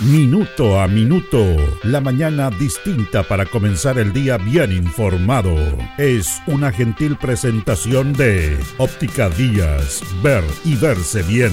[0.00, 5.56] Minuto a Minuto, la mañana distinta para comenzar el día bien informado.
[5.98, 11.52] Es una gentil presentación de Óptica Díaz, ver y verse bien.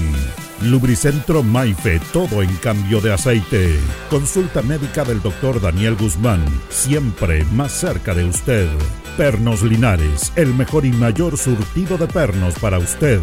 [0.62, 3.80] Lubricentro Maife, todo en cambio de aceite.
[4.08, 8.68] Consulta médica del doctor Daniel Guzmán, siempre más cerca de usted.
[9.16, 13.20] Pernos Linares, el mejor y mayor surtido de pernos para usted.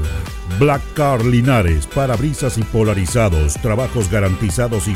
[0.59, 4.95] Black Car Linares, parabrisas y polarizados, trabajos garantizados y.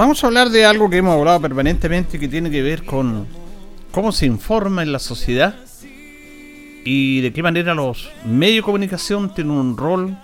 [0.00, 3.26] Vamos a hablar de algo que hemos hablado permanentemente que tiene que ver con
[3.90, 5.54] cómo se informa en la sociedad
[6.86, 10.16] y de qué manera los medios de comunicación tienen un rol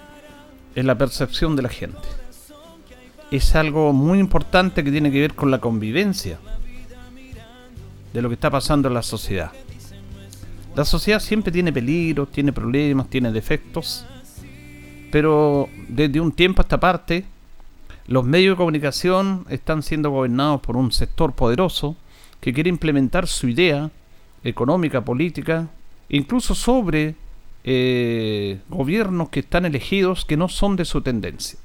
[0.74, 2.08] en la percepción de la gente.
[3.30, 6.38] Es algo muy importante que tiene que ver con la convivencia
[8.14, 9.52] de lo que está pasando en la sociedad.
[10.74, 14.06] La sociedad siempre tiene peligros, tiene problemas, tiene defectos,
[15.12, 17.26] pero desde un tiempo a esta parte
[18.06, 21.96] los medios de comunicación están siendo gobernados por un sector poderoso
[22.40, 23.90] que quiere implementar su idea
[24.44, 25.68] económica, política,
[26.08, 27.16] incluso sobre
[27.64, 31.58] eh, gobiernos que están elegidos que no son de su tendencia.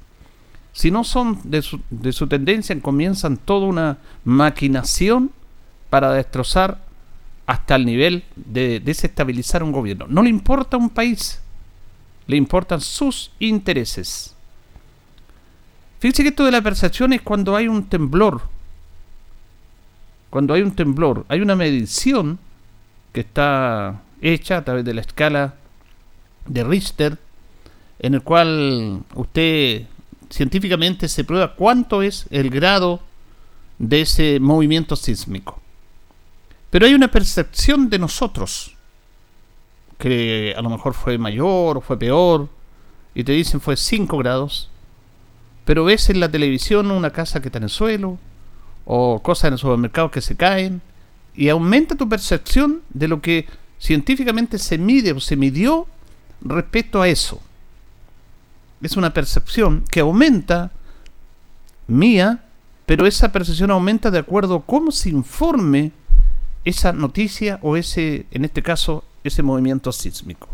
[0.74, 5.32] Si no son de su, de su tendencia, comienzan toda una maquinación
[5.90, 6.80] para destrozar
[7.46, 10.06] hasta el nivel de desestabilizar un gobierno.
[10.08, 11.42] No le importa un país,
[12.26, 14.36] le importan sus intereses.
[16.02, 18.42] Fíjense que esto de la percepción es cuando hay un temblor.
[20.32, 22.40] Cuando hay un temblor, hay una medición
[23.14, 25.54] que está hecha a través de la escala
[26.48, 27.20] de Richter,
[28.00, 29.84] en el cual usted
[30.32, 33.00] científicamente se prueba cuánto es el grado
[33.78, 35.62] de ese movimiento sísmico.
[36.72, 38.76] Pero hay una percepción de nosotros,
[40.00, 42.50] que a lo mejor fue mayor o fue peor,
[43.14, 44.71] y te dicen fue 5 grados,
[45.66, 48.18] pero ves en la televisión una casa que está en el suelo
[48.86, 50.82] o cosas en el supermercado que se caen
[51.36, 53.48] y aumenta tu percepción de lo que
[53.80, 55.88] científicamente se mide o se midió
[56.42, 57.42] respecto a eso.
[58.82, 60.72] Es una percepción que aumenta
[61.88, 62.44] mía,
[62.86, 65.92] pero esa percepción aumenta de acuerdo a cómo se informe
[66.66, 70.48] esa noticia o ese, en este caso, ese movimiento sísmico.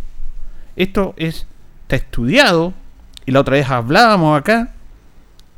[0.76, 1.48] Esto es,
[1.84, 2.74] está estudiado,
[3.26, 4.74] y la otra vez hablábamos acá,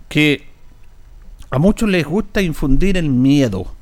[0.09, 0.47] que
[1.51, 3.73] a muchos les gusta infundir el miedo.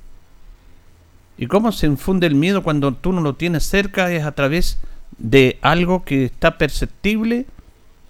[1.37, 4.11] ¿Y cómo se infunde el miedo cuando tú no lo tienes cerca?
[4.11, 4.79] Es a través
[5.17, 7.45] de algo que está perceptible,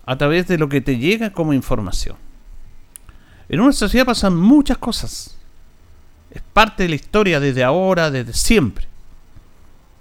[0.06, 2.18] a través de lo que te llega como información.
[3.50, 5.38] En una sociedad pasan muchas cosas.
[6.32, 8.88] Es parte de la historia desde ahora, desde siempre.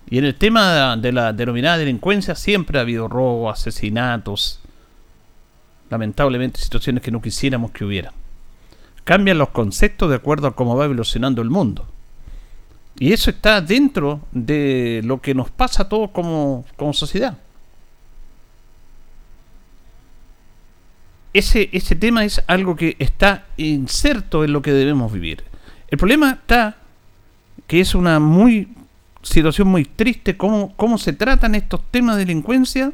[0.09, 4.61] Y en el tema de la denominada delincuencia siempre ha habido robos, asesinatos,
[5.91, 8.13] lamentablemente situaciones que no quisiéramos que hubiera.
[9.05, 11.87] Cambian los conceptos de acuerdo a cómo va evolucionando el mundo.
[12.99, 17.37] Y eso está dentro de lo que nos pasa a todos como, como sociedad.
[21.33, 25.45] Ese, ese tema es algo que está inserto en lo que debemos vivir.
[25.89, 26.79] El problema está
[27.67, 28.69] que es una muy
[29.23, 32.93] situación muy triste cómo, cómo se tratan estos temas de delincuencia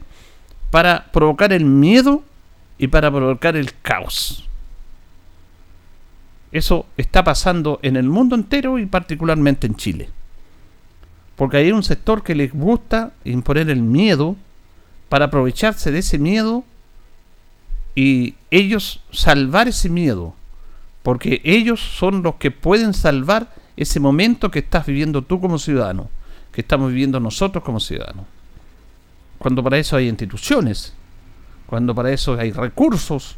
[0.71, 2.25] para provocar el miedo
[2.79, 4.49] y para provocar el caos.
[6.53, 10.11] Eso está pasando en el mundo entero y particularmente en Chile.
[11.37, 14.37] Porque hay un sector que les gusta imponer el miedo
[15.09, 16.65] para aprovecharse de ese miedo
[17.95, 20.35] y ellos salvar ese miedo.
[21.03, 26.11] Porque ellos son los que pueden salvar ese momento que estás viviendo tú como ciudadano,
[26.53, 28.27] que estamos viviendo nosotros como ciudadanos.
[29.39, 30.95] Cuando para eso hay instituciones,
[31.73, 33.37] cuando para eso hay recursos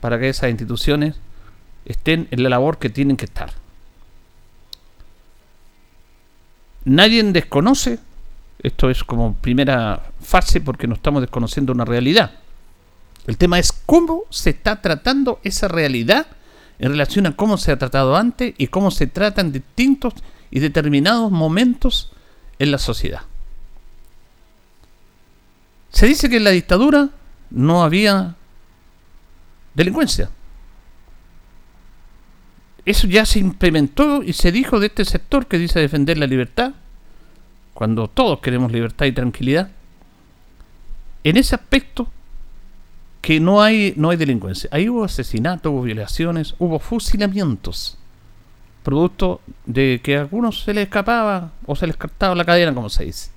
[0.00, 1.16] para que esas instituciones
[1.84, 3.52] estén en la labor que tienen que estar.
[6.86, 7.98] Nadie desconoce,
[8.62, 12.30] esto es como primera fase porque no estamos desconociendo una realidad.
[13.26, 16.28] El tema es cómo se está tratando esa realidad
[16.78, 20.14] en relación a cómo se ha tratado antes y cómo se trata en distintos
[20.50, 22.10] y determinados momentos
[22.58, 23.24] en la sociedad.
[25.90, 27.10] Se dice que en la dictadura
[27.50, 28.34] no había
[29.74, 30.30] delincuencia.
[32.84, 36.72] Eso ya se implementó y se dijo de este sector que dice defender la libertad,
[37.74, 39.70] cuando todos queremos libertad y tranquilidad.
[41.24, 42.08] En ese aspecto
[43.20, 44.70] que no hay, no hay delincuencia.
[44.72, 47.98] Ahí hubo asesinatos, hubo violaciones, hubo fusilamientos.
[48.84, 52.88] Producto de que a algunos se les escapaba o se les cortaba la cadena, como
[52.88, 53.30] se dice.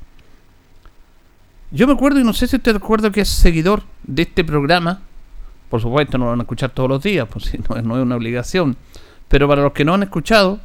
[1.72, 5.02] Yo me acuerdo, y no sé si te recuerdo que es seguidor de este programa.
[5.70, 8.16] Por supuesto, no lo van a escuchar todos los días, pues no, no es una
[8.16, 8.76] obligación.
[9.28, 10.60] Pero para los que no han escuchado,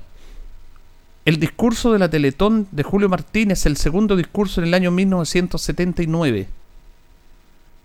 [1.24, 6.48] el discurso de la Teletón de Julio Martínez, el segundo discurso en el año 1979,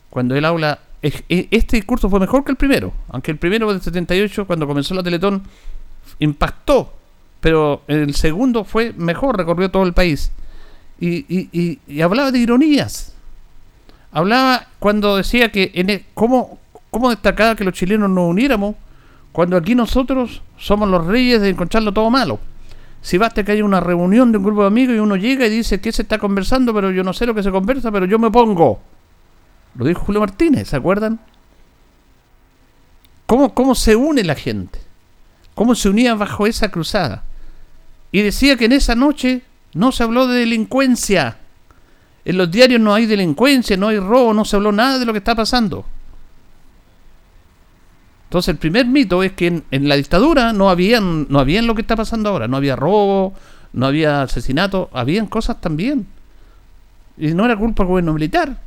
[0.10, 4.46] cuando él habla este discurso fue mejor que el primero, aunque el primero del 78,
[4.46, 5.44] cuando comenzó la Teletón,
[6.20, 6.94] impactó,
[7.40, 10.32] pero el segundo fue mejor, recorrió todo el país.
[11.00, 13.14] Y, hablaba de ironías.
[14.12, 16.58] Hablaba cuando decía que en e, cómo,
[16.90, 18.76] cómo destacaba que los chilenos nos uniéramos
[19.32, 22.40] cuando aquí nosotros somos los reyes de encontrarlo todo malo.
[23.02, 25.50] Si basta que haya una reunión de un grupo de amigos y uno llega y
[25.50, 28.20] dice que se está conversando, pero yo no sé lo que se conversa, pero yo
[28.20, 28.82] me pongo.
[29.76, 31.20] Lo dijo Julio Martínez, ¿se acuerdan?
[33.26, 34.80] ¿Cómo, ¿Cómo se une la gente?
[35.54, 37.24] ¿Cómo se unía bajo esa cruzada?
[38.12, 39.44] Y decía que en esa noche
[39.74, 41.38] no se habló de delincuencia.
[42.26, 45.14] En los diarios no hay delincuencia, no hay robo, no se habló nada de lo
[45.14, 45.86] que está pasando.
[48.26, 51.82] Entonces el primer mito es que en, la dictadura no habían, no habían lo que
[51.82, 53.34] está pasando ahora, no había robo,
[53.74, 56.08] no había asesinato, habían cosas también.
[57.18, 58.58] Y no era culpa del gobierno militar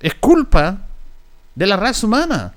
[0.00, 0.78] es culpa
[1.54, 2.54] de la raza humana,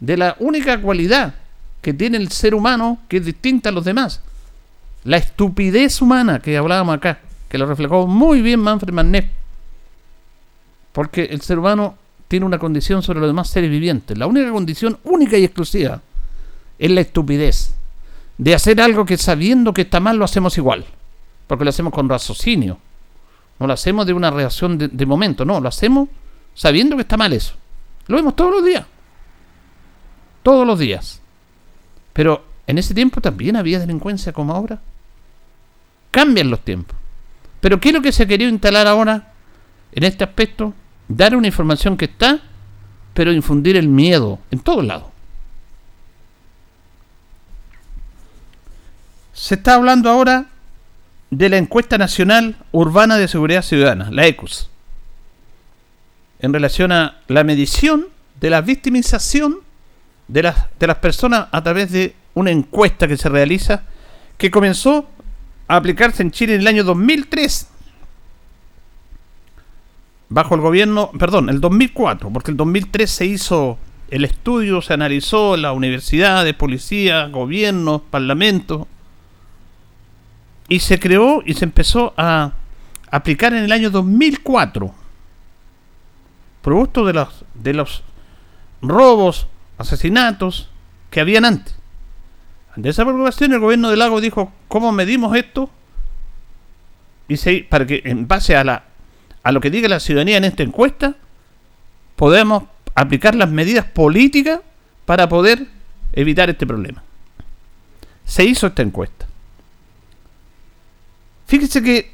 [0.00, 1.34] de la única cualidad
[1.80, 4.20] que tiene el ser humano que es distinta a los demás,
[5.04, 9.30] la estupidez humana que hablábamos acá, que lo reflejó muy bien Manfred Mannet,
[10.92, 11.96] porque el ser humano
[12.28, 16.00] tiene una condición sobre los demás seres vivientes, la única condición única y exclusiva
[16.78, 17.74] es la estupidez
[18.38, 20.84] de hacer algo que sabiendo que está mal lo hacemos igual,
[21.46, 22.78] porque lo hacemos con raciocinio
[23.62, 26.08] no lo hacemos de una reacción de, momento, no, lo hacemos
[26.52, 27.54] sabiendo que está mal eso.
[28.08, 28.84] Lo vemos todos los días.
[30.42, 31.20] Todos los días.
[32.12, 34.80] Pero en ese tiempo también había delincuencia como ahora.
[36.10, 36.96] Cambian los tiempos.
[37.60, 39.34] Pero ¿qué es lo que se ha querido instalar ahora
[39.92, 40.72] en este aspecto?
[41.06, 42.40] Dar una información que está,
[43.12, 45.08] pero infundir el miedo en todos lados.
[49.34, 50.46] Se está hablando ahora
[51.30, 54.70] de la encuesta nacional urbana de seguridad ciudadana, la ECUS,
[56.38, 58.06] en relación a la medición
[58.40, 59.58] de la victimización
[60.28, 63.84] de las, de las personas a través de una encuesta que se realiza,
[64.38, 65.08] que comenzó
[65.68, 67.68] a aplicarse en Chile en el año 2003,
[70.28, 73.78] bajo el gobierno, perdón, el 2004, porque el 2003 se hizo
[74.10, 78.88] el estudio, se analizó la universidad, policía, gobierno, parlamento,
[80.68, 82.52] y se creó y se empezó a
[83.10, 84.94] aplicar en el año 2004,
[86.62, 88.02] producto de los, de los
[88.80, 90.70] robos, asesinatos
[91.10, 91.81] que habían antes.
[92.74, 95.70] Ante esa preocupación, el gobierno del lago dijo, ¿cómo medimos esto?
[97.28, 98.84] Y para que en base a, la,
[99.42, 101.14] a lo que diga la ciudadanía en esta encuesta,
[102.16, 102.64] podemos
[102.94, 104.60] aplicar las medidas políticas
[105.04, 105.66] para poder
[106.12, 107.02] evitar este problema.
[108.24, 109.26] Se hizo esta encuesta.
[111.46, 112.12] Fíjese que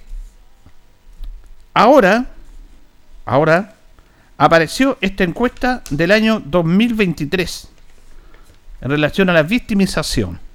[1.75, 2.27] ahora,
[3.25, 3.75] ahora,
[4.37, 7.69] apareció esta encuesta del año 2023
[8.81, 10.48] en relación a la victimización.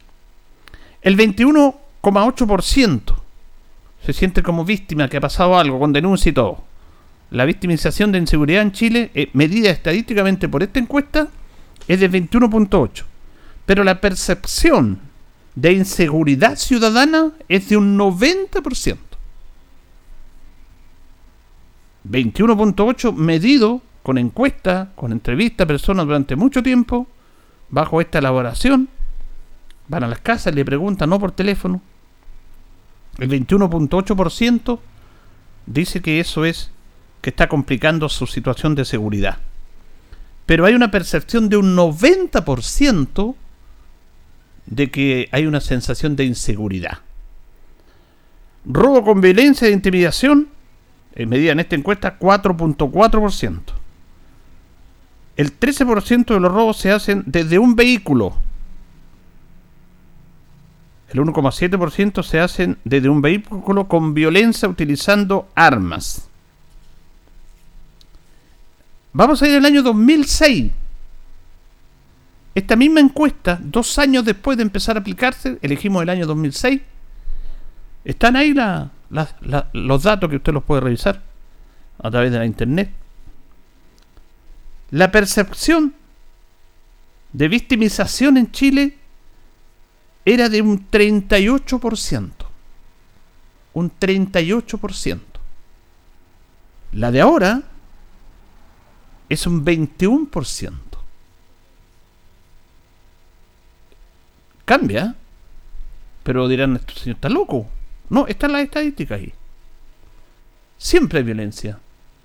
[1.04, 3.16] El 21,8%
[4.06, 6.64] se siente como víctima que ha pasado algo con denuncia y todo.
[7.30, 11.28] La victimización de inseguridad en Chile, eh, medida estadísticamente por esta encuesta,
[11.88, 13.04] es de 21,8%.
[13.66, 15.00] Pero la percepción
[15.56, 18.98] de inseguridad ciudadana es de un 90%.
[22.10, 27.08] 21.8 medido con encuesta, con entrevista a personas durante mucho tiempo,
[27.70, 28.90] bajo esta elaboración,
[29.88, 31.82] van a las casas, le preguntan, no por teléfono.
[33.18, 34.80] El 21.8%
[35.66, 36.72] dice que eso es
[37.22, 39.38] que está complicando su situación de seguridad.
[40.46, 43.36] Pero hay una percepción de un 90%
[44.66, 47.00] de que hay una sensación de inseguridad.
[48.66, 50.50] Robo con violencia e intimidación,
[51.16, 53.62] en medida en esta encuesta, 4.4%.
[55.36, 58.38] el 13% de los robos se hacen desde un vehículo.
[61.14, 66.28] El 1,7% se hacen desde un vehículo con violencia utilizando armas.
[69.14, 70.72] Vamos a ir al año 2006.
[72.56, 76.82] Esta misma encuesta, dos años después de empezar a aplicarse, elegimos el año 2006.
[78.06, 78.56] Están ahí
[79.74, 81.22] los datos que usted los puede revisar
[82.00, 82.92] a través de la internet.
[84.90, 85.94] La percepción
[87.34, 88.98] de victimización en Chile
[90.26, 92.32] era de un 38%.
[93.74, 95.20] Un 38%.
[96.94, 97.64] La de ahora
[99.30, 100.72] es un 21%.
[104.66, 105.16] Cambia,
[106.24, 107.68] pero dirán, este señor está loco.
[108.10, 109.34] No, están las estadísticas ahí.
[110.78, 111.80] Siempre hay violencia,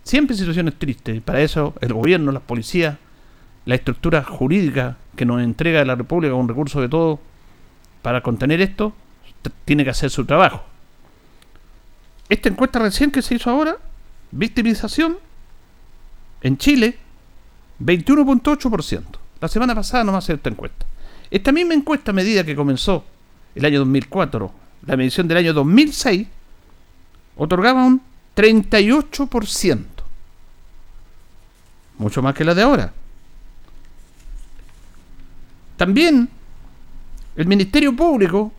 [0.04, 1.20] siempre hay situaciones tristes.
[1.22, 2.96] Para eso el gobierno, las policías,
[3.64, 7.20] la estructura jurídica que nos entrega la República con recursos de todo
[8.08, 8.94] para contener esto,
[9.66, 10.64] tiene que hacer su trabajo.
[12.30, 13.76] Esta encuesta recién que se hizo ahora,
[14.30, 15.18] victimización,
[16.40, 16.96] en Chile,
[17.84, 19.04] 21.8%.
[19.42, 20.86] La semana pasada no a hacer esta encuesta.
[21.30, 23.04] Esta misma encuesta medida que comenzó
[23.54, 24.52] el año 2004,
[24.86, 26.26] la medición del año 2006,
[27.36, 28.00] otorgaba un
[28.34, 29.84] 38%.
[31.98, 32.90] Mucho más que la de ahora.
[35.76, 36.37] También
[37.38, 38.52] el Ministerio Público,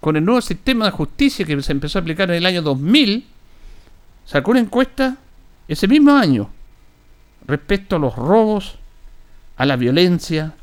[0.00, 3.26] con el nuevo sistema de justicia que se empezó a aplicar en el año 2000,
[4.24, 5.18] sacó una encuesta
[5.68, 6.48] ese mismo año
[7.46, 8.78] respecto a los robos,
[9.58, 10.54] a la violencia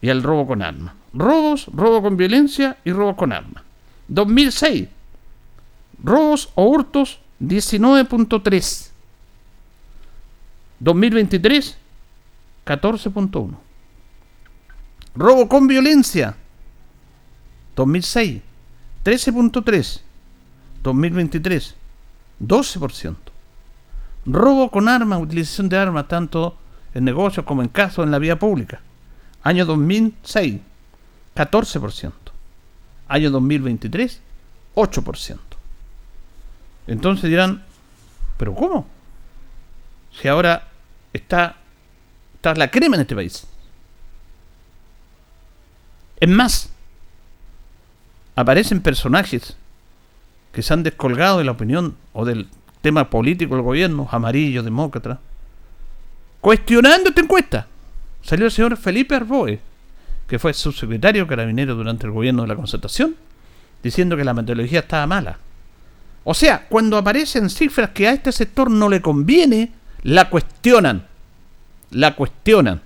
[0.00, 0.94] y al robo con armas.
[1.12, 3.64] Robos, robo con violencia y robo con armas.
[4.06, 4.88] 2006.
[6.04, 8.90] Robos o hurtos 19.3.
[10.78, 11.78] 2023
[12.64, 13.71] 14.1.
[15.14, 16.36] Robo con violencia
[17.76, 18.42] 2006
[19.04, 20.00] 13.3.
[20.82, 21.74] 2023
[22.40, 23.16] 12%.
[24.26, 26.56] Robo con armas, utilización de armas, tanto
[26.94, 28.80] en negocios como en casos en la vía pública.
[29.42, 30.60] Año 2006,
[31.34, 32.12] 14%.
[33.08, 34.20] Año 2023,
[34.74, 35.38] 8%.
[36.86, 37.64] Entonces dirán,
[38.36, 38.86] ¿pero cómo?
[40.20, 40.68] Si ahora
[41.12, 41.56] está,
[42.34, 43.46] está la crema en este país.
[46.22, 46.68] Es más,
[48.36, 49.56] aparecen personajes
[50.52, 52.46] que se han descolgado de la opinión o del
[52.80, 55.18] tema político del gobierno, amarillo, demócrata,
[56.40, 57.66] cuestionando esta encuesta.
[58.22, 59.58] Salió el señor Felipe Arboe,
[60.28, 63.16] que fue subsecretario carabinero durante el gobierno de la concertación,
[63.82, 65.38] diciendo que la metodología estaba mala.
[66.22, 69.72] O sea, cuando aparecen cifras que a este sector no le conviene,
[70.04, 71.04] la cuestionan.
[71.90, 72.80] La cuestionan.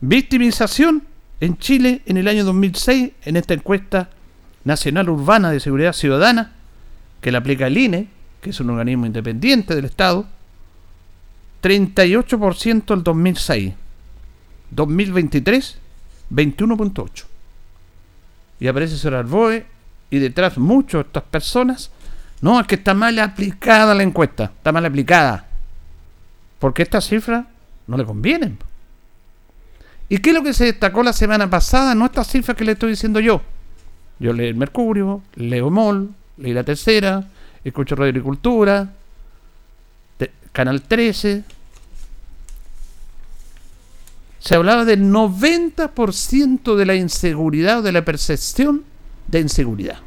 [0.00, 1.04] Victimización
[1.40, 4.10] en Chile en el año 2006, en esta encuesta
[4.64, 6.52] nacional urbana de seguridad ciudadana,
[7.20, 8.08] que la aplica el INE,
[8.40, 10.26] que es un organismo independiente del Estado,
[11.62, 13.74] 38% el 2006.
[14.70, 15.78] 2023,
[16.30, 17.24] 21.8.
[18.60, 19.66] Y aparece Sor Arboe
[20.10, 21.90] y detrás muchas de estas personas.
[22.40, 24.44] No, es que está mal aplicada la encuesta.
[24.44, 25.46] Está mal aplicada.
[26.58, 27.46] Porque estas cifras
[27.86, 28.58] no le convienen.
[30.08, 31.94] ¿Y qué es lo que se destacó la semana pasada?
[31.94, 33.42] No estas cifras que le estoy diciendo yo.
[34.18, 37.26] Yo leí el Mercurio, leo MOL, leí la tercera,
[37.64, 38.92] escucho Radio Agricultura,
[40.54, 41.42] Canal 13.
[44.38, 48.84] Se hablaba del 90% de la inseguridad o de la percepción
[49.26, 49.98] de inseguridad.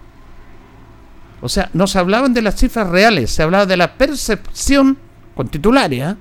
[1.41, 4.97] O sea, no se hablaban de las cifras reales, se hablaba de la percepción
[5.35, 6.17] con titularia.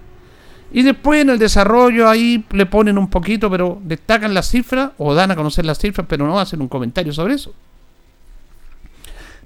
[0.73, 5.15] Y después en el desarrollo ahí le ponen un poquito, pero destacan las cifras o
[5.15, 7.55] dan a conocer las cifras, pero no hacen un comentario sobre eso.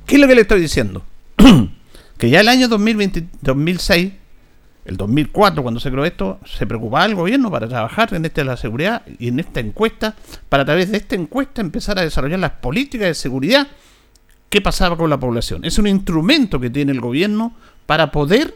[0.07, 1.05] ¿Qué es lo que le estoy diciendo?
[2.19, 4.13] que ya el año 2020, 2006,
[4.87, 8.57] el 2004, cuando se creó esto, se preocupaba el gobierno para trabajar en de la
[8.57, 10.17] seguridad y en esta encuesta,
[10.49, 13.69] para a través de esta encuesta empezar a desarrollar las políticas de seguridad.
[14.49, 15.65] ¿Qué pasaba con la población?
[15.65, 17.55] Es un instrumento que tiene el gobierno
[17.87, 18.55] para poder,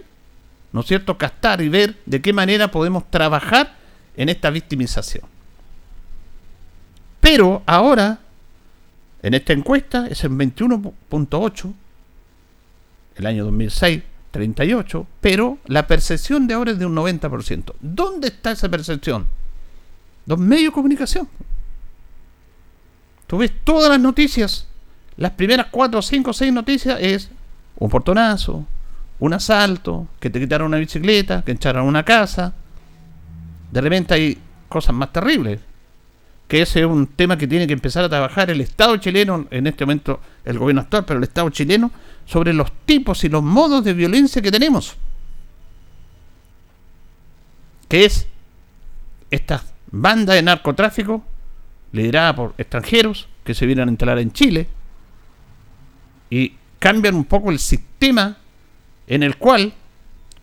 [0.74, 3.76] ¿no es cierto?, captar y ver de qué manera podemos trabajar
[4.16, 5.22] en esta victimización.
[7.20, 8.18] Pero ahora
[9.22, 11.72] en esta encuesta es el 21.8,
[13.14, 14.02] el año 2006
[14.32, 17.74] 38, pero la percepción de ahora es de un 90%.
[17.80, 19.28] ¿Dónde está esa percepción?
[20.26, 21.28] Los medios de comunicación.
[23.28, 24.66] Tú ves todas las noticias,
[25.16, 27.30] las primeras 4, 5, 6 noticias es
[27.76, 28.66] un portonazo,
[29.24, 32.52] un asalto, que te quitaron una bicicleta, que echaron una casa.
[33.72, 34.38] De repente hay
[34.68, 35.60] cosas más terribles.
[36.46, 39.66] Que ese es un tema que tiene que empezar a trabajar el Estado chileno, en
[39.66, 41.90] este momento el gobierno actual, pero el Estado chileno,
[42.26, 44.94] sobre los tipos y los modos de violencia que tenemos.
[47.88, 48.26] Que es
[49.30, 51.24] esta banda de narcotráfico
[51.92, 54.68] liderada por extranjeros que se vienen a instalar en Chile
[56.28, 58.36] y cambian un poco el sistema
[59.06, 59.72] en el cual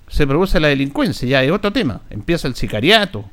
[0.07, 3.25] se produce la delincuencia, ya es otro tema, empieza el sicariato.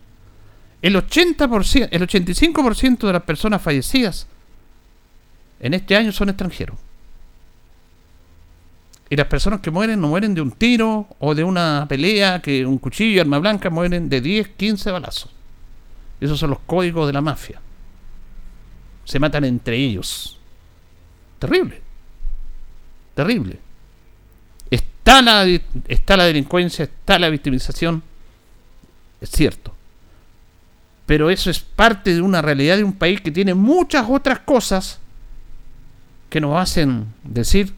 [0.81, 4.27] El 80%, el 85% de las personas fallecidas
[5.61, 6.79] en este año son extranjeros.
[9.11, 12.65] Y las personas que mueren no mueren de un tiro o de una pelea, que
[12.67, 15.31] un cuchillo arma blanca mueren de 10, 15 balazos.
[16.21, 17.61] Esos son los códigos de la mafia.
[19.05, 20.39] Se matan entre ellos.
[21.39, 21.81] Terrible.
[23.15, 23.59] Terrible.
[25.09, 28.03] Está la, está la delincuencia, está la victimización.
[29.23, 29.73] Es cierto.
[31.07, 35.01] Pero eso es parte de una realidad de un país que tiene muchas otras cosas
[36.29, 37.73] que nos hacen decir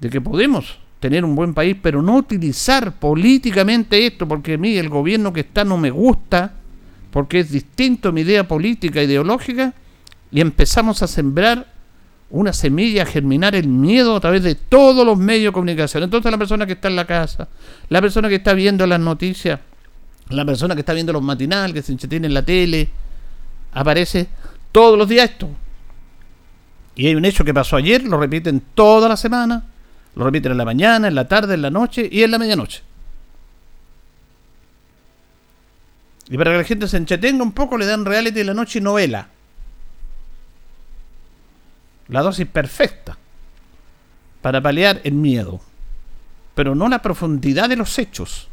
[0.00, 4.76] de que podemos tener un buen país, pero no utilizar políticamente esto, porque a mí
[4.76, 6.54] el gobierno que está no me gusta,
[7.12, 9.74] porque es distinto a mi idea política, ideológica,
[10.32, 11.71] y empezamos a sembrar
[12.32, 16.02] una semilla, germinar el miedo a través de todos los medios de comunicación.
[16.02, 17.46] Entonces la persona que está en la casa,
[17.90, 19.60] la persona que está viendo las noticias,
[20.30, 22.88] la persona que está viendo los matinales, que se entretiene en la tele,
[23.74, 24.28] aparece
[24.72, 25.50] todos los días esto.
[26.96, 29.64] Y hay un hecho que pasó ayer, lo repiten toda la semana,
[30.16, 32.82] lo repiten en la mañana, en la tarde, en la noche y en la medianoche.
[36.30, 38.78] Y para que la gente se entretenga un poco, le dan reality de la noche
[38.78, 39.28] y novela.
[42.12, 43.16] La dosis perfecta
[44.42, 45.60] para paliar el miedo,
[46.54, 48.48] pero no la profundidad de los hechos.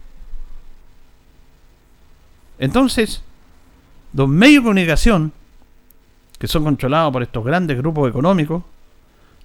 [2.57, 3.21] Entonces,
[4.13, 5.33] los medios de comunicación,
[6.37, 8.63] que son controlados por estos grandes grupos económicos,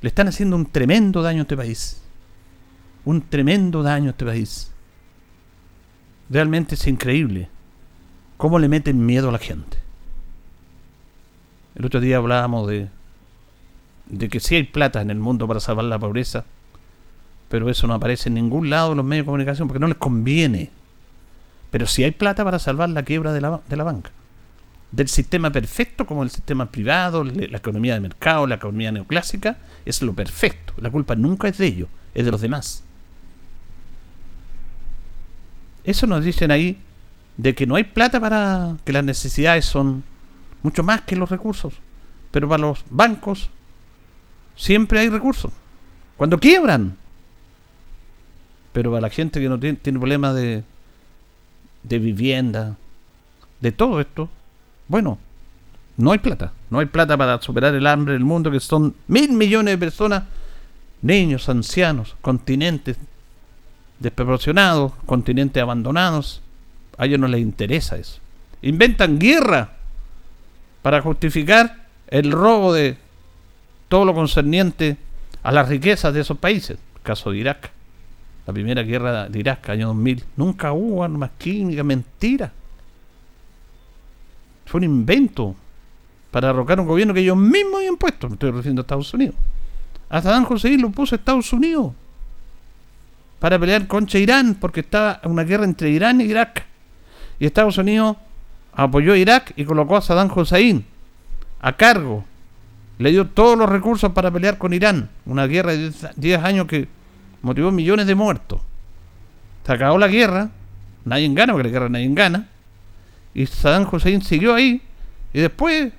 [0.00, 2.00] le están haciendo un tremendo daño a este país.
[3.04, 4.70] Un tremendo daño a este país.
[6.30, 7.48] Realmente es increíble
[8.36, 9.76] cómo le meten miedo a la gente.
[11.74, 12.88] El otro día hablábamos de,
[14.06, 16.44] de que sí hay plata en el mundo para salvar la pobreza,
[17.48, 19.96] pero eso no aparece en ningún lado en los medios de comunicación porque no les
[19.96, 20.70] conviene.
[21.70, 24.10] Pero si hay plata para salvar la quiebra de la, de la banca.
[24.92, 30.00] Del sistema perfecto como el sistema privado, la economía de mercado, la economía neoclásica, es
[30.02, 30.72] lo perfecto.
[30.78, 32.84] La culpa nunca es de ellos, es de los demás.
[35.84, 36.78] Eso nos dicen ahí
[37.36, 40.04] de que no hay plata para que las necesidades son
[40.62, 41.74] mucho más que los recursos.
[42.30, 43.50] Pero para los bancos
[44.56, 45.52] siempre hay recursos.
[46.16, 46.96] Cuando quiebran.
[48.72, 50.64] Pero para la gente que no tiene, problemas de,
[51.82, 52.76] de vivienda,
[53.60, 54.28] de todo esto,
[54.88, 55.18] bueno,
[55.96, 56.52] no hay plata.
[56.70, 60.24] No hay plata para superar el hambre del mundo, que son mil millones de personas,
[61.02, 62.96] niños, ancianos, continentes
[63.98, 66.42] desproporcionados, continentes abandonados.
[66.98, 68.20] A ellos no les interesa eso.
[68.62, 69.72] Inventan guerra
[70.82, 72.96] para justificar el robo de
[73.88, 74.96] todo lo concerniente
[75.42, 76.78] a las riquezas de esos países.
[76.96, 77.70] El caso de Irak.
[78.46, 80.24] La primera guerra de Irak, año 2000.
[80.36, 82.52] Nunca hubo armas químicas, mentira.
[84.66, 85.54] Fue un invento
[86.30, 88.28] para derrocar un gobierno que ellos mismos habían puesto.
[88.28, 89.36] Me estoy refiriendo a Estados Unidos.
[90.08, 91.92] A Saddam Hussein lo puso Estados Unidos
[93.38, 96.64] para pelear contra Irán, porque estaba una guerra entre Irán y Irak.
[97.38, 98.16] Y Estados Unidos
[98.72, 100.84] apoyó a Irak y colocó a Saddam Hussein
[101.60, 102.24] a cargo.
[102.98, 105.10] Le dio todos los recursos para pelear con Irán.
[105.26, 106.88] Una guerra de 10 años que
[107.42, 108.60] motivó millones de muertos.
[109.66, 110.50] Se acabó la guerra,
[111.04, 112.48] nadie gana, porque la guerra nadie gana.
[113.34, 114.80] Y Saddam Hussein siguió ahí
[115.32, 115.92] y después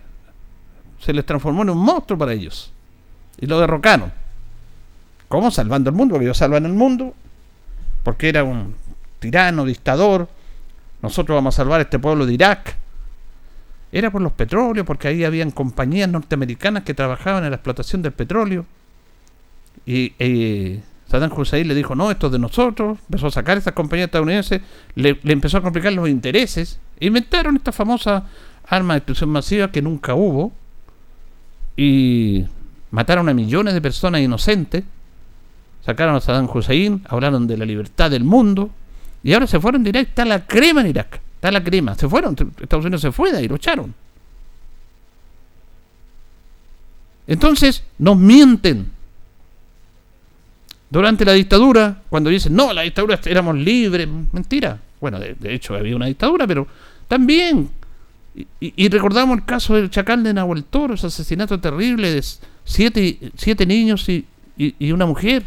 [0.99, 2.71] se les transformó en un monstruo para ellos.
[3.37, 4.11] Y lo derrocaron.
[5.27, 5.51] ¿Cómo?
[5.51, 7.13] Salvando el mundo, porque ellos salvan el mundo,
[8.03, 8.75] porque era un
[9.19, 10.29] tirano, dictador.
[11.01, 12.77] Nosotros vamos a salvar este pueblo de Irak.
[13.95, 18.11] Era por los petróleos, porque ahí habían compañías norteamericanas que trabajaban en la explotación del
[18.11, 18.65] petróleo.
[19.85, 23.71] Y eh, Saddam Hussein le dijo, no, esto es de nosotros, empezó a sacar esas
[23.71, 24.59] compañías estadounidenses,
[24.95, 28.25] le, empezó a complicar los intereses, inventaron esta famosa
[28.67, 30.51] arma de destrucción masiva que nunca hubo,
[31.77, 32.43] y
[32.91, 34.83] mataron a millones de personas inocentes,
[35.85, 38.71] sacaron a Saddam Hussein, hablaron de la libertad del mundo,
[39.23, 42.35] y ahora se fueron directo, está la crema en Irak, está la crema, se fueron,
[42.59, 43.93] Estados Unidos se fue de ahí, lo echaron.
[47.27, 48.91] Entonces, nos mienten
[50.87, 54.79] Durante la dictadura, cuando dicen, no, la dictadura éramos libres, mentira.
[55.01, 56.67] Bueno, de, hecho había una dictadura, pero
[57.07, 57.69] también.
[58.59, 62.23] Y, recordamos el caso del chacal de Nahuel Toro, ese asesinato terrible de
[62.63, 65.43] siete, siete niños y, y una mujer.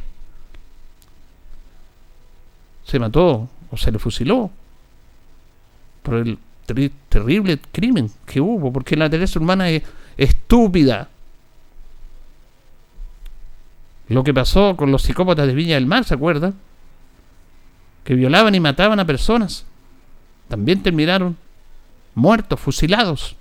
[2.84, 4.50] Se mató o se le fusiló
[6.09, 6.38] por el
[7.09, 9.83] terrible crimen que hubo, porque la naturaleza humana es
[10.16, 11.09] estúpida.
[14.09, 16.55] Lo que pasó con los psicópatas de Viña del Mar, ¿se acuerdan?
[18.05, 19.66] Que violaban y mataban a personas.
[20.49, 21.37] También terminaron
[22.14, 23.37] muertos, fusilados.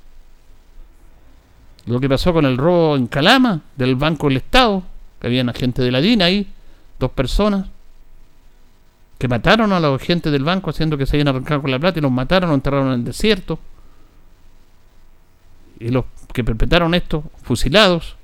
[1.85, 4.83] Lo que pasó con el robo en Calama del Banco del Estado,
[5.21, 6.47] que había agentes de la DINA ahí,
[6.99, 7.67] dos personas,
[9.17, 11.99] que mataron a los agentes del banco haciendo que se hayan arrancado con la plata
[11.99, 13.59] y los mataron, los enterraron en el desierto.
[15.79, 18.15] Y los que perpetraron esto, fusilados.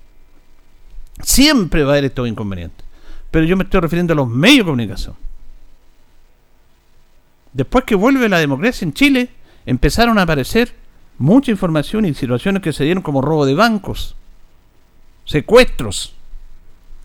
[1.22, 2.86] Siempre va a haber estos inconvenientes.
[3.32, 5.16] Pero yo me estoy refiriendo a los medios de comunicación.
[7.54, 9.30] Después que vuelve la democracia en Chile,
[9.66, 10.76] empezaron a aparecer
[11.18, 14.16] mucha información y situaciones que se dieron como robo de bancos,
[15.26, 16.16] secuestros.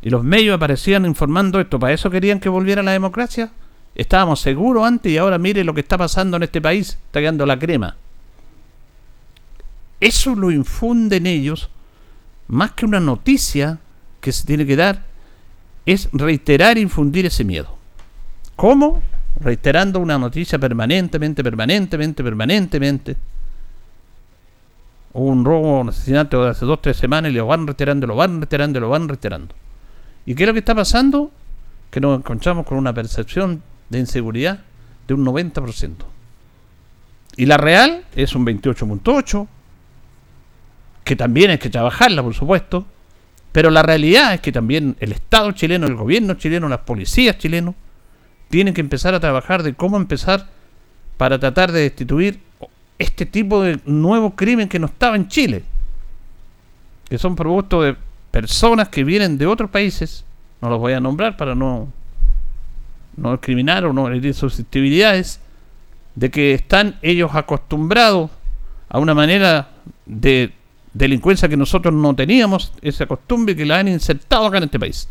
[0.00, 1.78] Y los medios aparecían informando esto.
[1.78, 3.50] ¿Para eso querían que volviera la democracia?
[3.98, 6.90] Estábamos seguros antes y ahora mire lo que está pasando en este país.
[7.06, 7.96] Está quedando la crema.
[9.98, 11.68] Eso lo infunde en ellos,
[12.46, 13.80] más que una noticia
[14.20, 15.02] que se tiene que dar,
[15.84, 17.76] es reiterar e infundir ese miedo.
[18.54, 19.02] ¿Cómo?
[19.40, 23.16] Reiterando una noticia permanentemente, permanentemente, permanentemente.
[25.14, 28.38] Un robo, un asesinato de hace dos, tres semanas y lo van reiterando, lo van
[28.40, 29.52] reiterando, lo van reiterando.
[30.24, 31.32] ¿Y qué es lo que está pasando?
[31.90, 34.60] Que nos encontramos con una percepción de inseguridad
[35.06, 35.94] de un 90%.
[37.36, 39.46] Y la real es un 28.8%,
[41.04, 42.84] que también hay que trabajarla, por supuesto,
[43.52, 47.74] pero la realidad es que también el Estado chileno, el gobierno chileno, las policías chilenos,
[48.50, 50.46] tienen que empezar a trabajar de cómo empezar
[51.16, 52.40] para tratar de destituir
[52.98, 55.64] este tipo de nuevo crimen que no estaba en Chile,
[57.08, 57.96] que son productos de
[58.30, 60.24] personas que vienen de otros países,
[60.60, 61.88] no los voy a nombrar para no
[63.18, 65.40] no discriminar o no herir susceptibilidades,
[66.14, 68.30] de que están ellos acostumbrados
[68.88, 69.70] a una manera
[70.06, 70.52] de
[70.92, 75.08] delincuencia que nosotros no teníamos, esa costumbre que la han insertado acá en este país.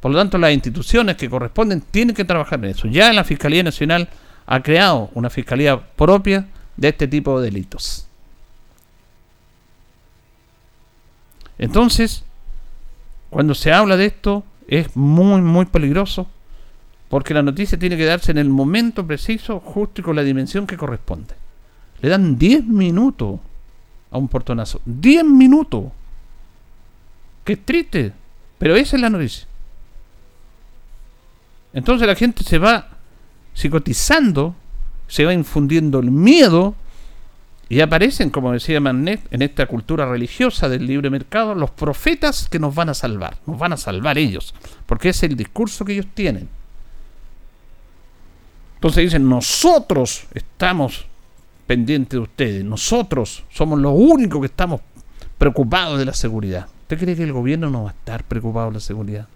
[0.00, 2.88] Por lo tanto, las instituciones que corresponden tienen que trabajar en eso.
[2.88, 4.08] Ya la Fiscalía Nacional
[4.46, 8.06] ha creado una fiscalía propia de este tipo de delitos.
[11.58, 12.22] Entonces,
[13.30, 16.28] cuando se habla de esto, es muy, muy peligroso
[17.08, 20.66] porque la noticia tiene que darse en el momento preciso, justo y con la dimensión
[20.66, 21.34] que corresponde.
[22.00, 23.40] Le dan 10 minutos
[24.10, 24.80] a un portonazo.
[24.84, 25.84] 10 minutos.
[27.44, 28.12] Qué triste.
[28.58, 29.46] Pero esa es la noticia.
[31.72, 32.88] Entonces la gente se va
[33.54, 34.54] psicotizando,
[35.06, 36.74] se va infundiendo el miedo
[37.68, 42.58] y aparecen, como decía Manet, en esta cultura religiosa del libre mercado, los profetas que
[42.58, 43.38] nos van a salvar.
[43.46, 44.54] Nos van a salvar ellos.
[44.86, 46.48] Porque es el discurso que ellos tienen.
[48.78, 51.04] Entonces dicen, nosotros estamos
[51.66, 54.82] pendientes de ustedes, nosotros somos los únicos que estamos
[55.36, 56.68] preocupados de la seguridad.
[56.82, 59.26] ¿Usted cree que el gobierno no va a estar preocupado de la seguridad?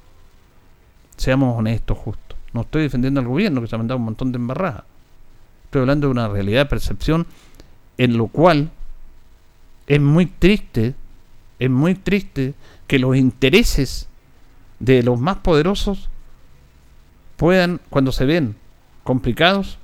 [1.16, 2.38] Seamos honestos, justos.
[2.52, 4.84] No estoy defendiendo al gobierno que se ha mandado un montón de embarradas.
[5.64, 7.26] Estoy hablando de una realidad de percepción
[7.98, 8.70] en lo cual
[9.88, 10.94] es muy triste,
[11.58, 12.54] es muy triste
[12.86, 14.08] que los intereses
[14.78, 16.10] de los más poderosos
[17.36, 18.54] puedan, cuando se ven
[19.04, 19.78] complicados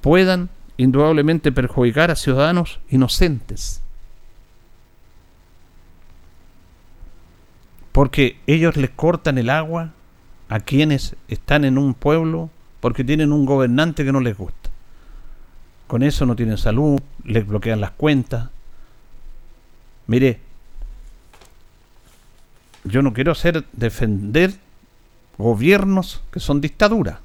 [0.00, 3.82] puedan indudablemente perjudicar a ciudadanos inocentes.
[7.92, 9.92] Porque ellos les cortan el agua
[10.48, 14.70] a quienes están en un pueblo porque tienen un gobernante que no les gusta.
[15.86, 18.50] Con eso no tienen salud, les bloquean las cuentas.
[20.06, 20.40] Mire,
[22.84, 24.54] yo no quiero hacer defender
[25.38, 27.18] gobiernos que son dictaduras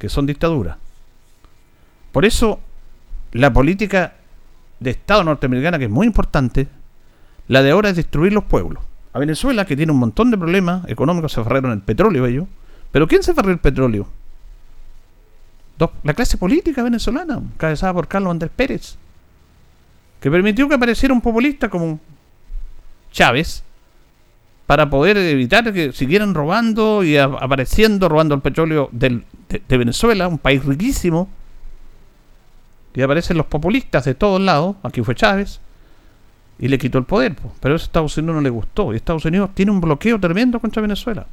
[0.00, 0.78] que son dictaduras.
[2.10, 2.58] Por eso,
[3.32, 4.14] la política
[4.80, 6.66] de Estado norteamericana, que es muy importante,
[7.46, 8.82] la de ahora es destruir los pueblos.
[9.12, 12.46] A Venezuela, que tiene un montón de problemas económicos, se aferraron el petróleo ellos.
[12.90, 14.08] Pero ¿quién se aferró el petróleo?
[16.02, 18.98] la clase política venezolana, cabezada por Carlos Andrés Pérez,
[20.20, 21.98] que permitió que apareciera un populista como
[23.10, 23.62] Chávez,
[24.66, 28.90] para poder evitar que siguieran robando y apareciendo, robando el petróleo
[29.50, 31.28] de, Venezuela, un país riquísimo.
[32.94, 35.60] Y aparecen los populistas de todos lados, aquí fue Chávez,
[36.58, 37.36] y le quitó el poder.
[37.60, 38.92] Pero eso a Estados Unidos no le gustó.
[38.92, 41.26] Y Estados Unidos tiene un bloqueo tremendo contra Venezuela.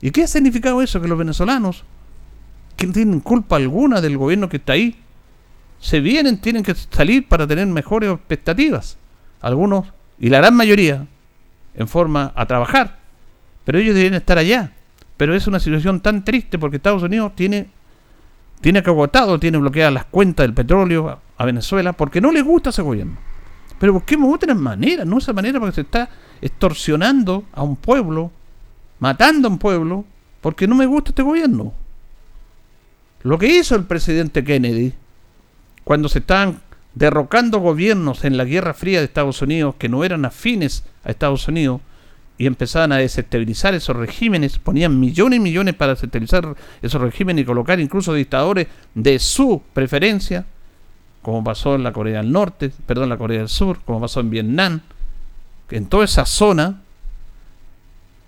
[0.00, 1.00] ¿Y qué ha significado eso?
[1.00, 1.84] Que los venezolanos,
[2.76, 4.98] que no tienen culpa alguna del gobierno que está ahí,
[5.78, 8.98] se vienen, tienen que salir para tener mejores expectativas.
[9.40, 9.86] Algunos,
[10.18, 11.06] y la gran mayoría,
[11.74, 12.98] en forma a trabajar.
[13.64, 14.72] Pero ellos deben estar allá.
[15.20, 17.68] Pero es una situación tan triste porque Estados Unidos tiene,
[18.62, 22.70] tiene que agotado, tiene bloqueadas las cuentas del petróleo a, Venezuela porque no le gusta
[22.70, 23.18] ese gobierno.
[23.78, 26.08] Pero busquemos otras maneras, no esa manera porque se está
[26.40, 28.30] extorsionando a un pueblo,
[28.98, 30.06] matando a un pueblo,
[30.40, 31.74] porque no me gusta este gobierno.
[33.22, 34.94] Lo que hizo el presidente Kennedy
[35.84, 36.62] cuando se estaban
[36.94, 41.46] derrocando gobiernos en la Guerra Fría de Estados Unidos que no eran afines a Estados
[41.46, 41.82] Unidos
[42.40, 47.44] y empezaban a desestabilizar esos regímenes, ponían millones y millones para desestabilizar esos regímenes y
[47.44, 50.46] colocar incluso dictadores de su preferencia,
[51.20, 54.30] como pasó en la Corea del Norte, perdón, la Corea del Sur, como pasó en
[54.30, 54.80] Vietnam,
[55.68, 56.80] en toda esa zona,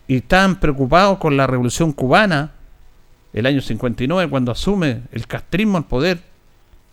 [0.07, 2.53] y estaban preocupados con la revolución cubana,
[3.33, 6.21] el año 59, cuando asume el castrismo al poder,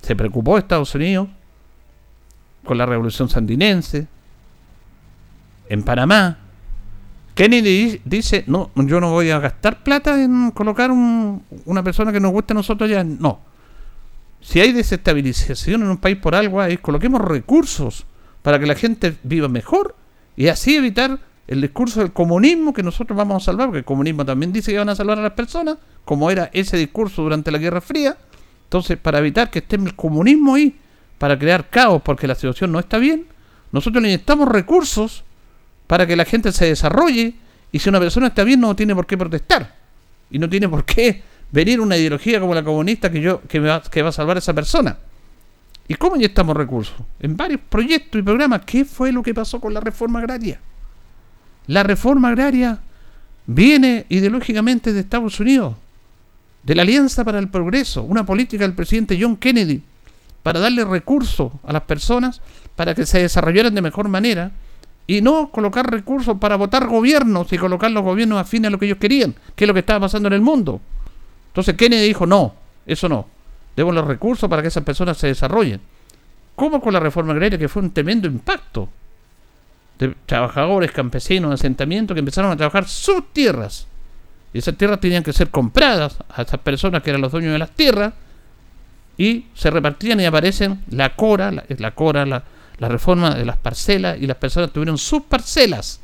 [0.01, 1.27] se preocupó Estados Unidos
[2.63, 4.07] con la revolución sandinense,
[5.67, 6.45] en Panamá.
[7.39, 12.33] Kennedy dice, no, yo no voy a gastar plata en colocar una persona que nos
[12.33, 13.01] guste a nosotros ya.
[13.05, 13.39] No.
[14.41, 18.05] Si hay desestabilización en un país por algo, es coloquemos recursos
[18.41, 19.95] para que la gente viva mejor
[20.35, 24.25] y así evitar el discurso del comunismo que nosotros vamos a salvar, porque el comunismo
[24.25, 27.57] también dice que van a salvar a las personas, como era ese discurso durante la
[27.57, 28.17] Guerra Fría.
[28.65, 30.77] Entonces, para evitar que esté el comunismo ahí,
[31.17, 33.27] para crear caos porque la situación no está bien,
[33.71, 35.23] nosotros necesitamos recursos
[35.89, 37.33] para que la gente se desarrolle
[37.71, 39.73] y si una persona está bien no tiene por qué protestar
[40.29, 43.81] y no tiene por qué venir una ideología como la comunista que yo que, va,
[43.81, 44.99] que va a salvar a esa persona.
[45.87, 46.95] ¿Y cómo inyectamos recursos?
[47.19, 48.61] En varios proyectos y programas.
[48.67, 50.59] ¿Qué fue lo que pasó con la reforma agraria?
[51.65, 52.77] La reforma agraria
[53.47, 55.73] viene ideológicamente de Estados Unidos,
[56.61, 59.81] de la Alianza para el Progreso, una política del presidente John Kennedy,
[60.43, 62.41] para darle recursos a las personas
[62.75, 64.51] para que se desarrollaran de mejor manera
[65.09, 68.85] y no colocar recursos para votar gobiernos y colocar los gobiernos afines a lo que
[68.85, 70.79] ellos querían, que es lo que estaba pasando en el mundo.
[71.47, 72.53] Entonces Kennedy dijo, no,
[72.85, 73.25] eso no,
[73.75, 75.81] debo los recursos para que esas personas se desarrollen.
[76.53, 78.87] ¿Cómo con la reforma agraria que fue un tremendo impacto?
[80.27, 83.87] Trabajadores, campesinos, asentamientos que empezaron a trabajar sus tierras.
[84.53, 87.57] Y esas tierras tenían que ser compradas a esas personas que eran los dueños de
[87.57, 88.13] las tierras
[89.17, 92.43] y se repartían y aparecen la cora, la, la cora, la,
[92.79, 95.99] la reforma de las parcelas y las personas tuvieron sus parcelas.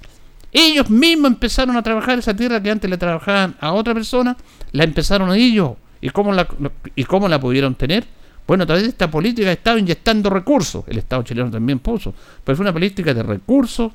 [0.51, 4.37] Ellos mismos empezaron a trabajar esa tierra que antes le trabajaban a otra persona,
[4.71, 5.71] la empezaron ellos.
[6.01, 6.47] ¿Y cómo la,
[6.95, 8.05] y cómo la pudieron tener?
[8.47, 10.83] Bueno, a través de esta política estaba inyectando recursos.
[10.87, 12.13] El Estado chileno también puso.
[12.43, 13.91] Pero fue una política de recursos,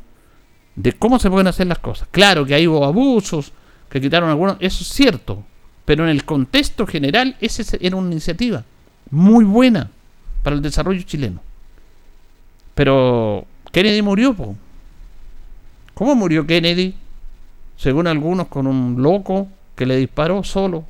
[0.75, 2.09] de cómo se pueden hacer las cosas.
[2.11, 3.53] Claro que ahí hubo abusos,
[3.89, 5.45] que quitaron algunos, eso es cierto.
[5.85, 8.65] Pero en el contexto general, esa era una iniciativa
[9.11, 9.91] muy buena
[10.43, 11.41] para el desarrollo chileno.
[12.81, 14.57] Pero Kennedy murió, po.
[15.93, 16.95] ¿Cómo murió Kennedy?
[17.77, 20.87] Según algunos, con un loco que le disparó solo.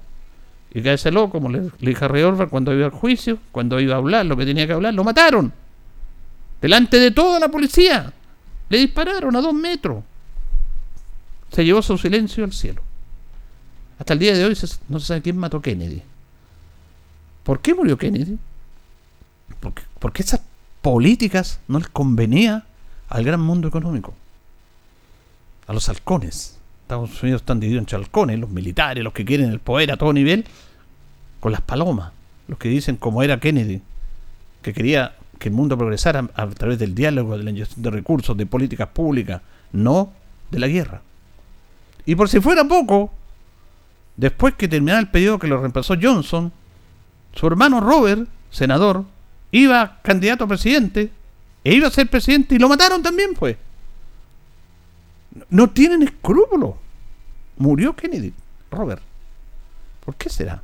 [0.73, 3.95] Y que a ese loco, como le, dijo a cuando iba al juicio, cuando iba
[3.95, 5.53] a hablar lo que tenía que hablar, lo mataron.
[6.63, 8.13] Delante de toda la policía.
[8.69, 10.05] Le dispararon a dos metros.
[11.51, 12.83] Se llevó su silencio al cielo.
[13.99, 14.57] Hasta el día de hoy
[14.89, 16.03] no se sabe quién mató a Kennedy.
[17.43, 18.39] ¿Por qué murió Kennedy?
[19.59, 20.41] Porque, porque esas
[20.83, 22.65] políticas no les convenía
[23.09, 24.15] al gran mundo económico,
[25.67, 26.59] a los halcones.
[26.83, 30.13] Estados Unidos están divididos entre halcones, los militares, los que quieren el poder a todo
[30.13, 30.45] nivel,
[31.39, 32.13] con las palomas,
[32.49, 33.81] los que dicen como era Kennedy,
[34.63, 38.37] que quería que el mundo progresara a través del diálogo, de la inyección de recursos,
[38.37, 39.41] de políticas públicas,
[39.73, 40.13] no
[40.51, 41.01] de la guerra.
[42.05, 43.13] Y por si fuera poco,
[44.17, 46.53] después que terminara el periodo que lo reemplazó Johnson,
[47.33, 49.05] su hermano Robert, senador,
[49.53, 51.11] iba candidato a presidente,
[51.63, 53.57] e iba a ser presidente y lo mataron también, pues.
[55.49, 56.75] No tienen escrúpulos.
[57.57, 58.33] Murió Kennedy,
[58.71, 59.03] Robert.
[60.05, 60.63] ¿Por qué será?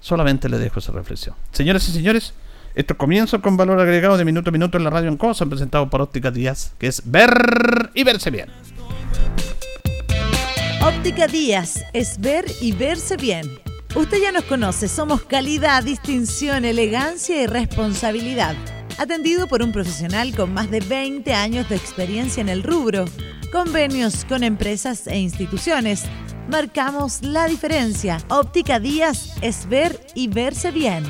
[0.00, 1.34] Solamente le dejo esa reflexión.
[1.52, 2.34] Señoras y señores,
[2.74, 5.88] estos comienzos con valor agregado de minuto a minuto en la radio en cosa, presentado
[5.88, 8.50] por Óptica Díaz, que es ver y verse bien.
[10.82, 13.63] Óptica Díaz es ver y verse bien.
[13.96, 18.56] Usted ya nos conoce, somos calidad, distinción, elegancia y responsabilidad.
[18.98, 23.04] Atendido por un profesional con más de 20 años de experiencia en el rubro.
[23.52, 26.02] Convenios con empresas e instituciones.
[26.50, 28.18] Marcamos la diferencia.
[28.30, 31.04] Óptica Díaz es ver y verse bien.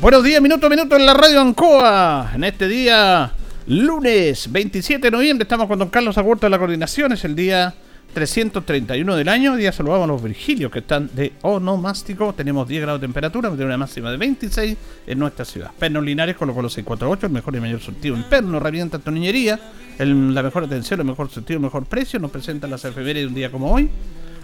[0.00, 2.32] Buenos días, minuto a minuto en la radio Ancoa.
[2.34, 3.32] En este día
[3.68, 7.72] Lunes 27 de noviembre estamos con don Carlos Agurto de la Coordinación, es el día
[8.14, 9.56] 331 del año.
[9.56, 12.32] Día saludamos a los Virgilios que están de onomástico.
[12.32, 14.76] Tenemos 10 grados de temperatura, tiene una máxima de 26
[15.08, 15.72] en nuestra ciudad.
[15.78, 19.58] Pernos Linares colocó los 648, el mejor y mayor surtido en perno, herramienta toniñería,
[19.98, 22.20] la mejor atención, el mejor surtido, el mejor precio.
[22.20, 23.90] Nos presentan las efemérides de un día como hoy.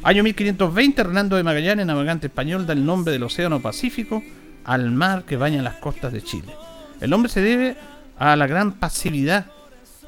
[0.02, 4.22] Año 1520, Hernando de Magallanes, navegante español, da el nombre del Océano Pacífico
[4.64, 6.54] al mar que baña las costas de Chile.
[7.00, 7.76] El nombre se debe
[8.18, 9.46] a la gran pasividad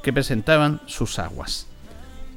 [0.03, 1.67] que presentaban sus aguas.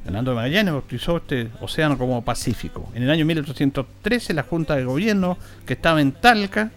[0.07, 2.89] Hernando de Magallanes bautizó este océano como Pacífico.
[2.95, 6.71] En el año 1813 la Junta de Gobierno, que estaba en Talca,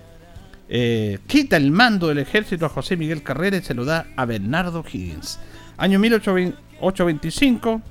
[0.68, 4.26] eh, quita el mando del ejército a José Miguel Carrera y se lo da a
[4.26, 5.40] Bernardo Higgins.
[5.78, 7.82] Año 1825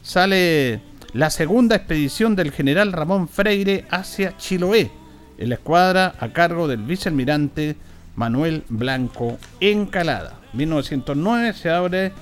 [0.00, 0.80] sale
[1.12, 4.90] la segunda expedición del general Ramón Freire hacia Chiloé,
[5.36, 7.76] en la escuadra a cargo del vicealmirante
[8.14, 10.40] Manuel Blanco Encalada.
[10.54, 12.12] 1909 se abre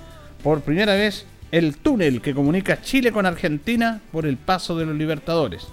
[0.42, 1.24] por primera vez
[1.55, 5.69] el túnel que comunica Chile con Argentina por el paso de los Libertadores.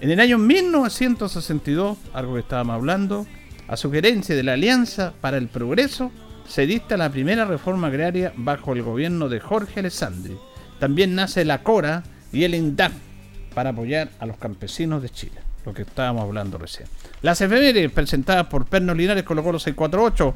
[0.00, 3.28] En el año 1962, algo que estábamos hablando,
[3.68, 6.10] a sugerencia de la Alianza para el Progreso,
[6.48, 10.36] se dicta la primera reforma agraria bajo el gobierno de Jorge Alessandri.
[10.80, 12.02] También nace la CORA
[12.32, 12.90] y el INDAP
[13.54, 16.88] para apoyar a los campesinos de Chile, lo que estábamos hablando recién.
[17.22, 20.34] Las efemérides presentadas por Perno Linares colocó los 648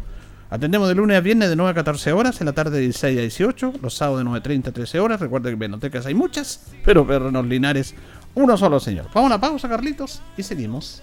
[0.50, 3.16] Atendemos de lunes a viernes de 9 a 14 horas, en la tarde de 16
[3.16, 5.20] a 18, los sábados de 9.30 a 13 horas.
[5.20, 7.94] Recuerden que en hay muchas, pero pernos linares,
[8.34, 9.06] uno solo, señor.
[9.14, 11.02] Vamos a una pausa, Carlitos, y seguimos.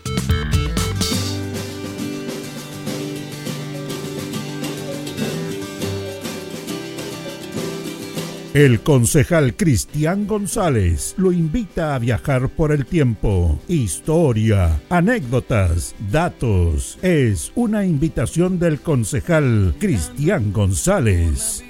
[8.53, 13.57] El concejal Cristian González lo invita a viajar por el tiempo.
[13.69, 16.99] Historia, anécdotas, datos.
[17.01, 21.63] Es una invitación del concejal Cristian González.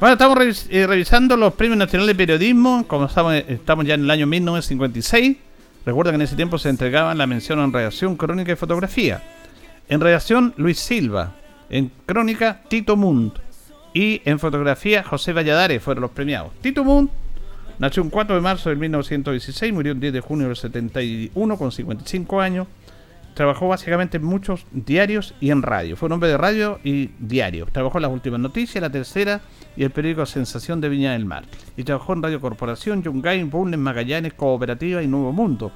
[0.00, 2.84] Bueno, estamos eh, revisando los premios nacionales de periodismo.
[2.88, 5.36] Como estamos, estamos ya en el año 1956.
[5.86, 9.22] Recuerda que en ese tiempo se entregaban la mención en redacción, crónica y fotografía.
[9.88, 11.36] En redacción, Luis Silva.
[11.70, 13.43] En crónica, Tito Munt
[13.94, 16.52] y en fotografía, José Valladares fueron los premiados.
[16.60, 17.08] Tito Moon
[17.78, 21.70] nació un 4 de marzo de 1916, murió el 10 de junio del 71 con
[21.70, 22.66] 55 años.
[23.34, 25.96] Trabajó básicamente en muchos diarios y en radio.
[25.96, 27.66] Fue un hombre de radio y diario.
[27.66, 29.40] Trabajó en las últimas noticias, la tercera
[29.76, 31.44] y el periódico Sensación de Viña del Mar.
[31.76, 35.72] Y trabajó en Radio Corporación, Yungay, Bulnes, Magallanes, Cooperativa y Nuevo Mundo.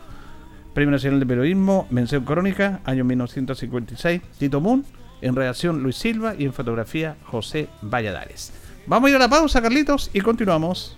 [0.74, 4.84] Premio Nacional de Periodismo, Mención Crónica, año 1956, Tito Moon
[5.20, 8.52] en redacción Luis Silva y en fotografía José Valladares.
[8.86, 10.96] Vamos a ir a la pausa, Carlitos, y continuamos.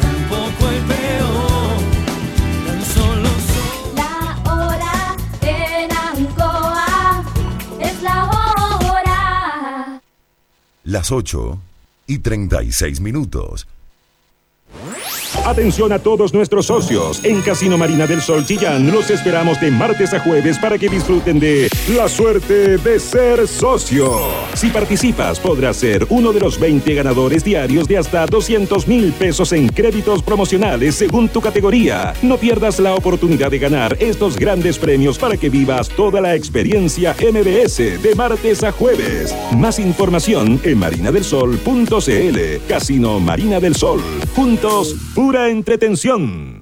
[0.00, 1.78] Tampoco el peor,
[2.66, 3.96] tan solo soy...
[3.96, 7.24] La hora en Ancoa
[7.80, 10.00] es la hora.
[10.84, 11.60] Las 8
[12.06, 13.66] y 36 minutos.
[15.44, 17.24] Atención a todos nuestros socios.
[17.24, 21.40] En Casino Marina del Sol Chillán los esperamos de martes a jueves para que disfruten
[21.40, 24.12] de la suerte de ser socio.
[24.54, 29.52] Si participas, podrás ser uno de los 20 ganadores diarios de hasta 200 mil pesos
[29.52, 32.14] en créditos promocionales según tu categoría.
[32.22, 37.16] No pierdas la oportunidad de ganar estos grandes premios para que vivas toda la experiencia
[37.18, 39.34] MBS de martes a jueves.
[39.56, 42.68] Más información en marinadelsol.cl.
[42.68, 44.00] Casino Marina del Sol.
[44.36, 46.61] Juntos, pura entretención.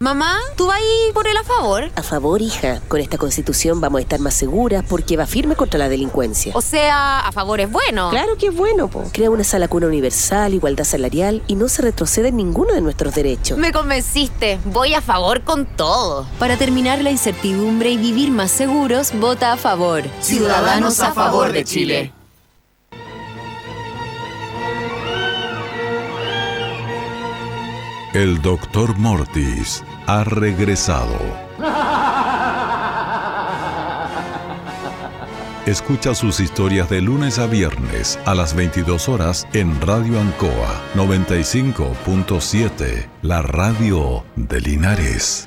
[0.00, 1.90] Mamá, ¿tú vas ahí por el a favor?
[1.96, 2.80] A favor, hija.
[2.86, 6.52] Con esta constitución vamos a estar más seguras porque va firme contra la delincuencia.
[6.54, 8.10] O sea, a favor es bueno.
[8.10, 9.02] Claro que es bueno, po.
[9.12, 13.12] Crea una sala cuna universal, igualdad salarial y no se retrocede en ninguno de nuestros
[13.12, 13.58] derechos.
[13.58, 14.60] Me convenciste.
[14.66, 16.28] Voy a favor con todo.
[16.38, 20.04] Para terminar la incertidumbre y vivir más seguros, vota a favor.
[20.20, 22.12] Ciudadanos a favor de Chile.
[28.14, 31.18] El doctor Mortis ha regresado.
[35.66, 43.08] Escucha sus historias de lunes a viernes a las 22 horas en Radio Ancoa 95.7,
[43.20, 45.46] la radio de Linares.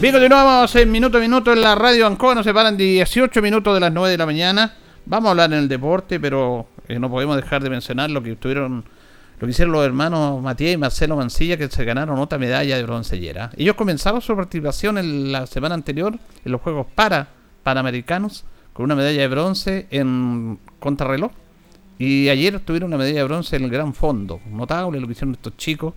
[0.00, 2.32] Bien, continuamos en minuto a minuto en la radio Ancoa.
[2.32, 4.76] Nos separan 18 minutos de las 9 de la mañana.
[5.06, 8.30] Vamos a hablar en el deporte, pero eh, no podemos dejar de mencionar lo que
[8.30, 8.84] estuvieron,
[9.40, 12.84] lo que hicieron los hermanos Matías y Marcelo Mancilla, que se ganaron otra medalla de
[12.84, 13.50] broncellera.
[13.56, 17.30] Ellos comenzaron su participación en la semana anterior en los Juegos para
[17.64, 21.32] Panamericanos con una medalla de bronce en contrarreloj.
[21.98, 24.40] Y ayer tuvieron una medalla de bronce en el Gran Fondo.
[24.48, 25.94] Notable lo que hicieron estos chicos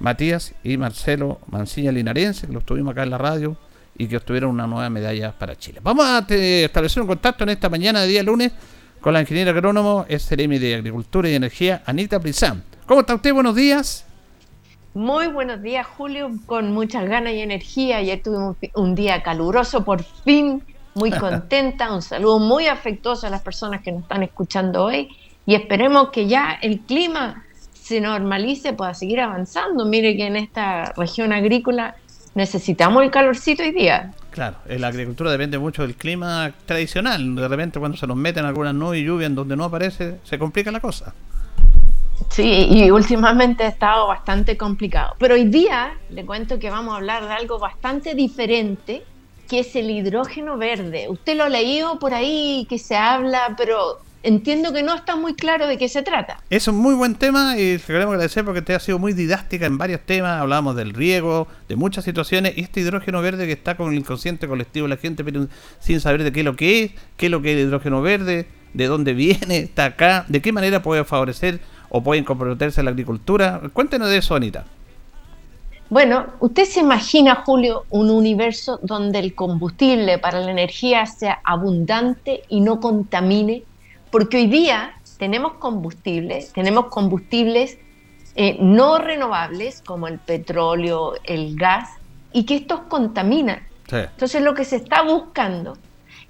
[0.00, 3.56] Matías y Marcelo Mancilla Linarense, que los tuvimos acá en la radio
[3.96, 5.80] y que obtuvieron una nueva medalla para Chile.
[5.82, 8.52] Vamos a establecer un contacto en esta mañana de día lunes
[9.00, 12.64] con la ingeniera agrónomo SRM de Agricultura y Energía, Anita Prizán.
[12.86, 13.32] ¿Cómo está usted?
[13.32, 14.06] Buenos días.
[14.94, 17.98] Muy buenos días, Julio, con muchas ganas y energía.
[17.98, 20.62] Ayer tuvimos un día caluroso, por fin,
[20.94, 21.94] muy contenta.
[21.94, 25.08] Un saludo muy afectuoso a las personas que nos están escuchando hoy
[25.46, 27.44] y esperemos que ya el clima
[27.90, 29.84] se normalice, pueda seguir avanzando.
[29.84, 31.96] Mire que en esta región agrícola
[32.36, 34.14] necesitamos el calorcito hoy día.
[34.30, 37.34] Claro, la agricultura depende mucho del clima tradicional.
[37.34, 40.38] De repente cuando se nos meten algunas nubes y lluvia en donde no aparece, se
[40.38, 41.12] complica la cosa.
[42.28, 45.16] Sí, y últimamente ha estado bastante complicado.
[45.18, 49.02] Pero hoy día le cuento que vamos a hablar de algo bastante diferente,
[49.48, 51.08] que es el hidrógeno verde.
[51.08, 55.34] Usted lo ha leído por ahí, que se habla, pero entiendo que no está muy
[55.34, 56.38] claro de qué se trata.
[56.50, 59.66] Es un muy buen tema y te queremos agradecer porque te ha sido muy didáctica
[59.66, 60.40] en varios temas.
[60.40, 64.46] Hablábamos del riego, de muchas situaciones y este hidrógeno verde que está con el inconsciente
[64.48, 65.46] colectivo de la gente, pero
[65.78, 68.02] sin saber de qué es lo que es, qué es lo que es el hidrógeno
[68.02, 72.84] verde, de dónde viene, está acá, de qué manera puede favorecer o puede comprometerse a
[72.84, 73.60] la agricultura.
[73.72, 74.64] Cuéntenos de eso, Anita.
[75.88, 82.44] Bueno, usted se imagina, Julio, un universo donde el combustible para la energía sea abundante
[82.48, 83.64] y no contamine
[84.10, 87.78] porque hoy día tenemos combustibles, tenemos combustibles
[88.34, 91.90] eh, no renovables como el petróleo, el gas,
[92.32, 93.66] y que estos contaminan.
[93.90, 95.76] Entonces lo que se está buscando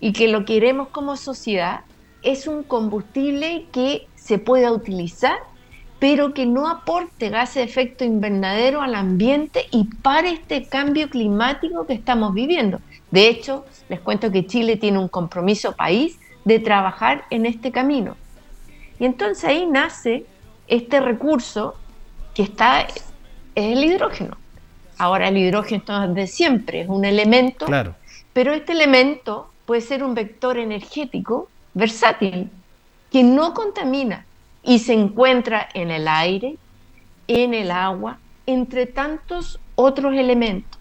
[0.01, 1.81] y que lo queremos como sociedad
[2.23, 5.39] es un combustible que se pueda utilizar,
[5.99, 11.87] pero que no aporte gases de efecto invernadero al ambiente y para este cambio climático
[11.87, 12.81] que estamos viviendo.
[13.11, 18.17] De hecho, les cuento que Chile tiene un compromiso país de trabajar en este camino.
[18.99, 20.25] Y entonces ahí nace
[20.69, 21.75] este recurso
[22.35, 23.05] que está, es
[23.55, 24.37] el hidrógeno.
[24.99, 27.95] Ahora el hidrógeno es de siempre, es un elemento, claro.
[28.33, 32.51] pero este elemento puede ser un vector energético versátil,
[33.11, 34.27] que no contamina
[34.63, 36.57] y se encuentra en el aire,
[37.29, 40.79] en el agua, entre tantos otros elementos.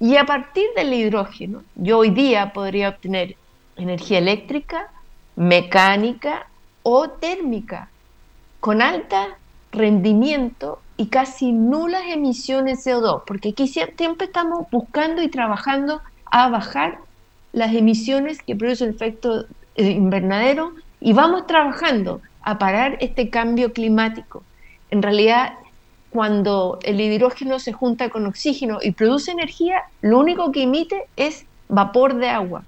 [0.00, 3.36] Y a partir del hidrógeno, yo hoy día podría obtener
[3.76, 4.90] energía eléctrica,
[5.38, 6.48] mecánica
[6.82, 7.90] o térmica,
[8.58, 9.16] con alto
[9.70, 16.48] rendimiento y casi nulas emisiones de CO2, porque aquí siempre estamos buscando y trabajando a
[16.48, 16.98] bajar
[17.52, 19.44] las emisiones que producen el efecto
[19.76, 24.42] eh, invernadero y vamos trabajando a parar este cambio climático.
[24.90, 25.52] En realidad,
[26.10, 31.46] cuando el hidrógeno se junta con oxígeno y produce energía, lo único que emite es
[31.68, 32.64] vapor de agua,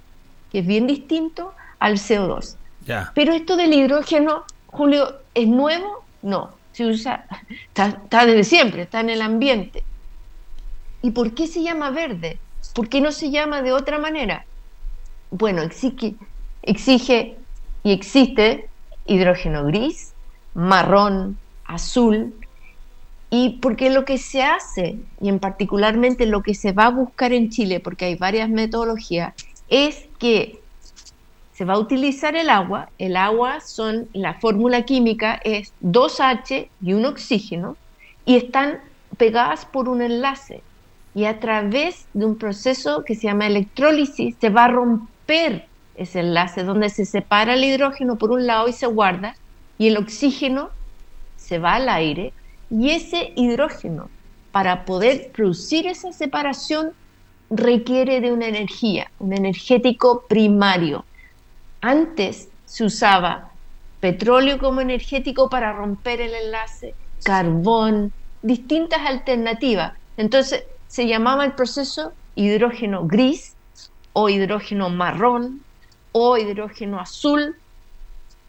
[0.53, 2.60] que es bien distinto al CO2.
[3.15, 6.05] Pero esto del hidrógeno, Julio, ¿es nuevo?
[6.23, 7.25] No, se usa,
[7.75, 9.83] está, desde siempre, está en el ambiente.
[11.03, 12.39] ¿Y por qué se llama verde?
[12.75, 14.45] ¿Por qué no se llama de otra manera?
[15.31, 16.17] Bueno, exige
[17.83, 18.69] y existe
[19.07, 20.13] hidrógeno gris,
[20.55, 22.35] marrón, azul,
[23.31, 27.33] y porque lo que se hace, y en particularmente lo que se va a buscar
[27.33, 29.35] en Chile, porque hay varias metodologías,
[29.69, 30.60] es que
[31.61, 32.89] se va a utilizar el agua.
[32.97, 37.77] El agua son, la fórmula química es 2H y un oxígeno
[38.25, 38.81] y están
[39.19, 40.63] pegadas por un enlace.
[41.15, 46.21] Y a través de un proceso que se llama electrólisis se va a romper ese
[46.21, 49.37] enlace donde se separa el hidrógeno por un lado y se guarda
[49.77, 50.71] y el oxígeno
[51.37, 52.33] se va al aire
[52.71, 54.09] y ese hidrógeno
[54.51, 56.93] para poder producir esa separación
[57.51, 61.05] requiere de una energía, un energético primario.
[61.81, 63.51] Antes se usaba
[64.01, 68.13] petróleo como energético para romper el enlace, carbón,
[68.43, 69.95] distintas alternativas.
[70.17, 73.55] Entonces se llamaba el proceso hidrógeno gris
[74.13, 75.61] o hidrógeno marrón
[76.13, 77.57] o hidrógeno azul.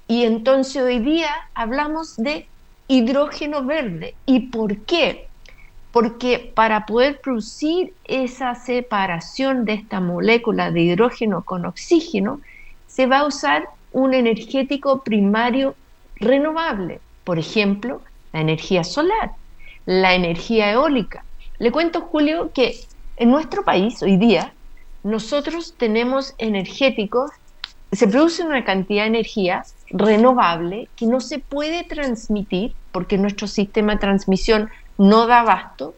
[0.07, 2.47] Y entonces hoy día hablamos de
[2.87, 4.15] hidrógeno verde.
[4.25, 5.27] ¿Y por qué?
[5.91, 12.41] Porque para poder producir esa separación de esta molécula de hidrógeno con oxígeno,
[12.91, 15.75] se va a usar un energético primario
[16.15, 18.01] renovable, por ejemplo,
[18.33, 19.31] la energía solar,
[19.85, 21.23] la energía eólica.
[21.57, 22.75] Le cuento, Julio, que
[23.17, 24.53] en nuestro país hoy día
[25.03, 27.31] nosotros tenemos energéticos,
[27.91, 33.93] se produce una cantidad de energía renovable que no se puede transmitir porque nuestro sistema
[33.93, 35.95] de transmisión no da abasto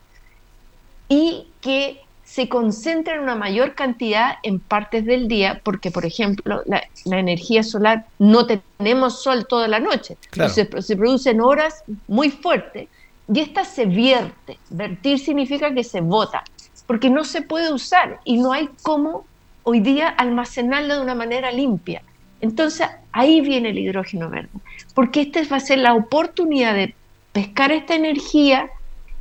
[1.10, 2.02] y que
[2.34, 7.62] se concentra en una mayor cantidad en partes del día, porque, por ejemplo, la, energía
[7.62, 10.18] solar no tenemos sol toda la noche,
[10.50, 12.88] se, se produce en horas muy fuertes
[13.32, 14.58] y esta se vierte.
[14.72, 16.44] Vertir significa que se bota,
[16.88, 19.28] porque no se puede usar y no hay cómo
[19.62, 22.02] hoy día almacenarlo de una manera limpia.
[22.42, 24.50] Entonces ahí viene el hidrógeno verde,
[24.96, 26.96] porque esta va a ser la oportunidad de
[27.32, 28.72] pescar esta energía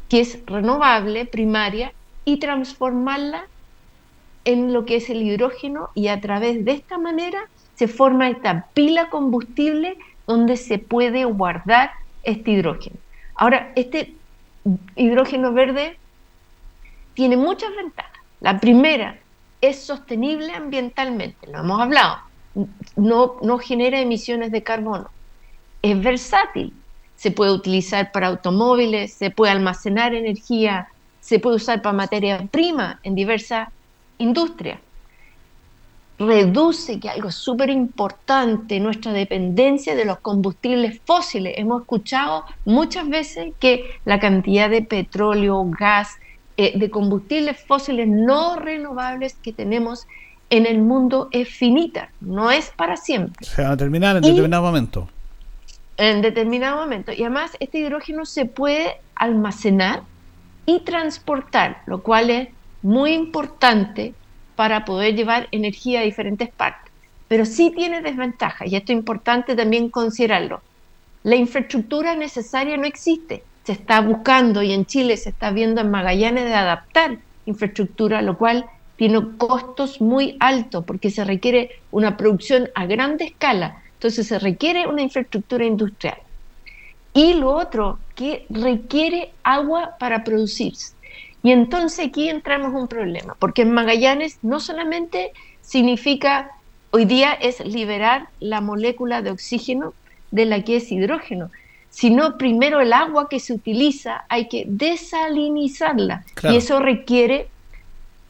[0.09, 1.93] que es renovable, primaria,
[2.25, 3.47] y transformarla
[4.45, 8.67] en lo que es el hidrógeno y a través de esta manera se forma esta
[8.75, 9.97] pila combustible
[10.27, 11.93] donde se puede guardar
[12.23, 12.97] este hidrógeno.
[13.35, 14.15] Ahora, este
[14.97, 15.99] hidrógeno verde
[17.15, 18.13] tiene muchas ventajas.
[18.41, 19.19] La primera
[19.61, 22.19] es sostenible ambientalmente, lo hemos hablado,
[22.97, 25.09] no, no genera emisiones de carbono.
[25.83, 26.73] Es versátil,
[27.17, 30.89] se puede utilizar para automóviles, se puede almacenar energía
[31.23, 33.69] se puede usar para materia prima en diversas
[34.19, 34.81] industrias.
[36.19, 41.55] Reduce, que algo súper importante, nuestra dependencia de los combustibles fósiles.
[41.57, 46.11] Hemos escuchado muchas veces que la cantidad de petróleo, gas,
[46.57, 50.07] eh, de combustibles fósiles no renovables que tenemos
[50.51, 53.47] en el mundo es finita, no es para siempre.
[53.47, 55.09] Se va a terminar en determinado momento.
[55.97, 57.13] En determinado momento.
[57.13, 60.03] Y además este hidrógeno se puede almacenar
[60.67, 62.49] y transportar, lo cual es
[62.83, 64.15] muy importante
[64.57, 66.93] para poder llevar energía a diferentes partes.
[67.29, 70.63] Pero sí tiene desventajas y esto es importante también considerarlo.
[71.23, 73.45] La infraestructura necesaria no existe.
[73.65, 78.37] Se está buscando y en Chile se está viendo en Magallanes de adaptar infraestructura, lo
[78.37, 83.83] cual tiene costos muy altos porque se requiere una producción a grande escala.
[83.95, 86.19] Entonces se requiere una infraestructura industrial.
[87.15, 90.95] Y lo otro, que requiere agua para producirse.
[91.43, 96.51] Y entonces aquí entramos en un problema, porque en Magallanes no solamente significa,
[96.91, 99.93] hoy día es liberar la molécula de oxígeno
[100.31, 101.51] de la que es hidrógeno,
[101.91, 107.49] sino primero el agua que se utiliza hay que desalinizarla y eso requiere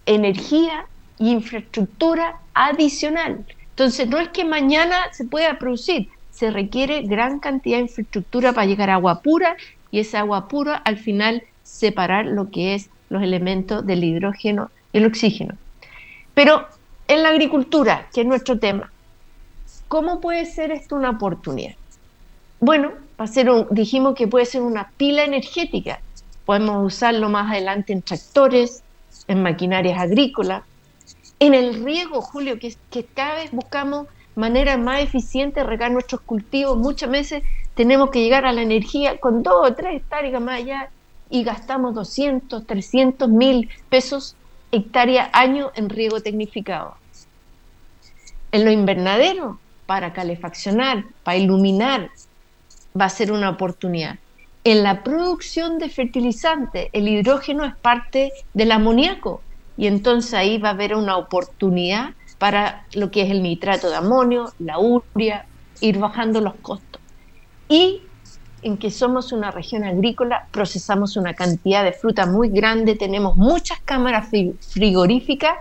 [0.05, 0.87] energía
[1.21, 3.45] e infraestructura adicional.
[3.71, 6.09] Entonces no es que mañana se pueda producir,
[6.43, 9.57] se requiere gran cantidad de infraestructura para llegar a agua pura
[9.93, 14.99] y esa agua pura al final separar lo que es los elementos del hidrógeno y
[14.99, 15.55] el oxígeno.
[16.35, 16.67] Pero
[17.07, 18.91] en la agricultura, que es nuestro tema,
[19.87, 21.77] ¿cómo puede ser esto una oportunidad?
[22.59, 22.91] bueno,
[23.27, 26.01] ser dijimos que puede ser una pila energética.
[26.45, 28.83] Podemos usarlo más adelante en tractores,
[29.29, 30.65] en maquinarias agrícolas,
[31.39, 36.21] en el riego, Julio, que, que cada vez buscamos maneras más eficientes de regar nuestros
[36.23, 36.77] cultivos.
[36.77, 37.43] Muchas veces
[37.75, 40.91] tenemos que llegar a la energía con dos o tres hectáreas más allá
[41.31, 44.37] y gastamos 200, 300 mil pesos
[44.71, 46.97] hectárea año en riego tecnificado.
[48.53, 52.11] En lo invernadero, para calefaccionar, para iluminar,
[52.99, 54.19] va a ser una oportunidad.
[54.65, 59.43] En la producción de fertilizantes, el hidrógeno es parte del amoníaco
[59.77, 62.11] y entonces ahí va a haber una oportunidad
[62.43, 65.47] para lo que es el nitrato de amonio, la urea,
[65.81, 67.01] ir bajando los costos.
[67.69, 68.01] Y
[68.63, 73.79] en que somos una región agrícola, procesamos una cantidad de fruta muy grande, tenemos muchas
[73.85, 74.27] cámaras
[74.73, 75.55] frigoríficas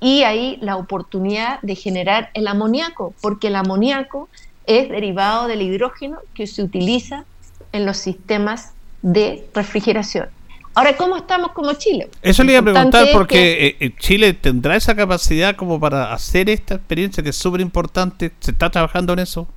[0.00, 4.28] y ahí la oportunidad de generar el amoníaco, porque el amoníaco
[4.66, 7.24] es derivado del hidrógeno que se utiliza
[7.70, 10.35] en los sistemas de refrigeración.
[10.76, 12.10] Ahora, ¿cómo estamos como Chile?
[12.20, 16.50] Eso le iba a preguntar porque eh, eh, Chile tendrá esa capacidad como para hacer
[16.50, 18.30] esta experiencia que es súper importante.
[18.40, 19.48] ¿Se está trabajando en eso?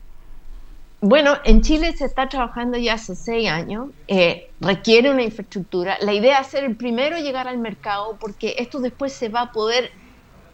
[1.01, 5.97] Bueno, en Chile se está trabajando ya hace seis años, eh, requiere una infraestructura.
[5.99, 9.41] La idea es ser el primero a llegar al mercado porque esto después se va
[9.41, 9.91] a poder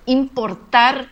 [0.07, 1.09] importar,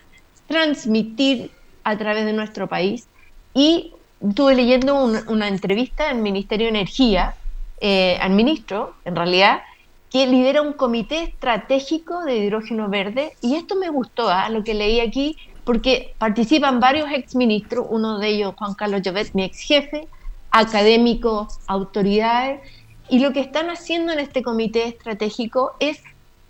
[0.48, 1.52] transmitir
[1.84, 3.08] a través de nuestro país.
[3.54, 3.94] Y
[4.28, 4.96] estuve leyendo
[5.28, 7.36] una, entrevista en el Ministerio de Energía
[7.82, 9.62] eh, al ministro, en realidad,
[10.10, 13.34] que lidera un comité estratégico de hidrógeno verde.
[13.42, 14.48] Y esto me gustó, ¿ah?
[14.50, 19.44] lo que leí aquí, porque participan varios exministros, uno de ellos Juan Carlos Llovet, mi
[19.44, 20.08] ex jefe,
[20.52, 22.62] académicos, autoridades,
[23.10, 26.02] y lo que están haciendo en este comité estratégico es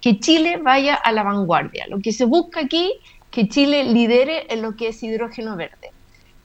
[0.01, 1.87] que Chile vaya a la vanguardia.
[1.87, 2.91] Lo que se busca aquí,
[3.31, 5.92] que Chile lidere en lo que es hidrógeno verde.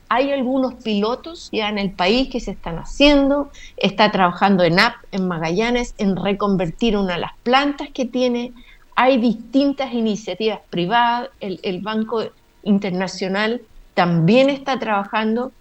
[0.09, 4.95] Hay algunos pilotos ya en el país que se están haciendo, está trabajando en AP,
[5.11, 8.51] en Magallanes, en reconvertir una de las plantas que tiene,
[8.95, 12.23] hay distintas iniciativas privadas, el, el Banco
[12.63, 13.61] internacional
[13.93, 15.51] también está trabajando.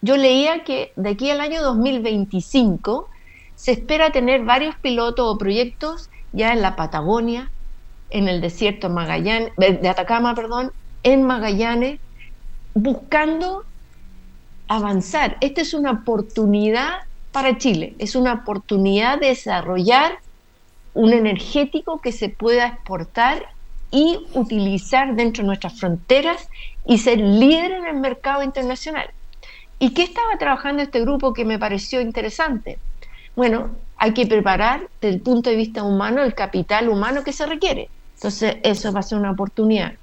[0.00, 3.08] Yo leía que de aquí al año 2025
[3.54, 7.50] se espera tener varios pilotos o proyectos ya en la Patagonia,
[8.08, 10.72] en el desierto Magallanes, de Atacama, perdón,
[11.02, 12.00] en Magallanes,
[12.74, 13.64] buscando
[14.70, 15.36] avanzar.
[15.40, 17.00] Esta es una oportunidad
[17.32, 20.20] para Chile, es una oportunidad de desarrollar
[20.94, 23.46] un energético que se pueda exportar
[23.90, 26.48] y utilizar dentro de nuestras fronteras
[26.86, 29.10] y ser líder en el mercado internacional.
[29.80, 32.78] ¿Y qué estaba trabajando este grupo que me pareció interesante?
[33.34, 37.44] Bueno, hay que preparar desde el punto de vista humano el capital humano que se
[37.46, 37.88] requiere.
[38.14, 39.94] Entonces, eso va a ser una oportunidad.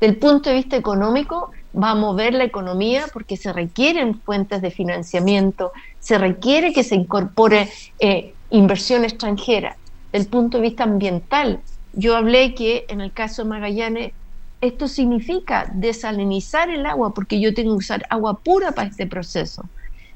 [0.00, 4.70] Del punto de vista económico, va a mover la economía porque se requieren fuentes de
[4.70, 9.76] financiamiento, se requiere que se incorpore eh, inversión extranjera.
[10.12, 11.60] Del punto de vista ambiental,
[11.92, 14.12] yo hablé que en el caso de Magallanes,
[14.60, 19.64] esto significa desalinizar el agua porque yo tengo que usar agua pura para este proceso.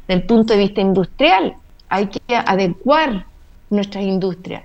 [0.09, 1.55] Desde el punto de vista industrial,
[1.89, 3.27] hay que adecuar
[3.71, 4.65] nuestras industrias.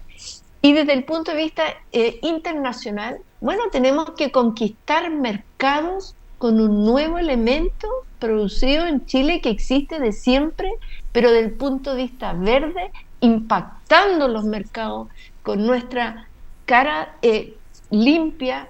[0.61, 6.85] Y desde el punto de vista eh, internacional, bueno, tenemos que conquistar mercados con un
[6.85, 7.87] nuevo elemento
[8.19, 10.69] producido en Chile que existe de siempre,
[11.11, 15.07] pero desde el punto de vista verde, impactando los mercados
[15.41, 16.27] con nuestra
[16.65, 17.55] cara eh,
[17.89, 18.67] limpia,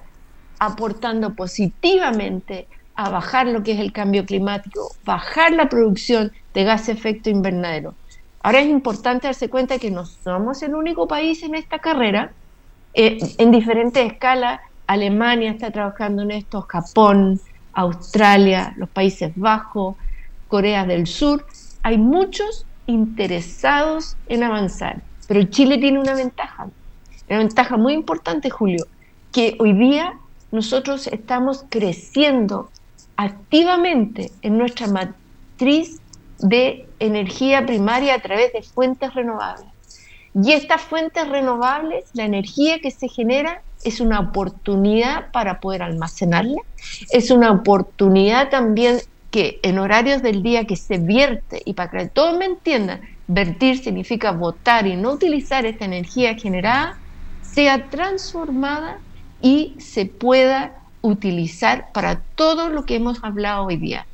[0.60, 6.90] aportando positivamente a bajar lo que es el cambio climático, bajar la producción de gas
[6.90, 7.96] efecto invernadero.
[8.42, 12.34] Ahora es importante darse cuenta que no somos el único país en esta carrera,
[12.94, 14.62] eh, en diferentes escalas.
[14.88, 17.40] Alemania está trabajando en esto, Japón,
[17.78, 19.96] Australia, los Países Bajos,
[20.48, 21.46] Corea del Sur.
[21.84, 26.68] Hay muchos interesados en avanzar, pero Chile tiene una ventaja.
[27.30, 28.88] Una ventaja muy importante, Julio,
[29.32, 30.14] que hoy día
[30.52, 32.72] nosotros estamos creciendo
[33.16, 36.02] activamente en nuestra matriz
[36.40, 39.68] de energía primaria a través de fuentes renovables.
[40.34, 46.62] Y estas fuentes renovables, la energía que se genera es una oportunidad para poder almacenarla,
[47.12, 49.00] es una oportunidad también
[49.30, 53.78] que en horarios del día que se vierte, y para que todos me entiendan, vertir
[53.84, 56.98] significa votar y no utilizar esta energía generada,
[57.42, 59.02] sea transformada
[59.40, 64.08] y se pueda utilizar para todo lo que hemos hablado hoy día.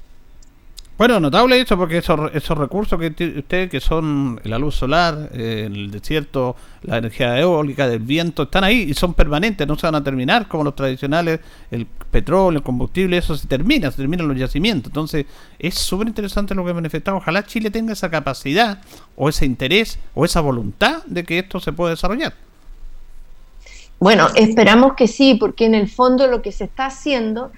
[0.96, 5.32] Bueno, notable eso porque esos, esos recursos que tiene usted, que son la luz solar,
[5.34, 9.88] eh, el desierto, la energía eólica, del viento, están ahí y son permanentes, no se
[9.88, 11.40] van a terminar como los tradicionales,
[11.72, 14.92] el petróleo, el combustible, eso se termina, se terminan los yacimientos.
[14.92, 15.26] Entonces,
[15.58, 17.18] es súper interesante lo que manifestado.
[17.18, 18.80] Ojalá Chile tenga esa capacidad
[19.16, 22.36] o ese interés o esa voluntad de que esto se pueda desarrollar.
[23.98, 27.52] Bueno, esperamos que sí, porque en el fondo lo que se está haciendo,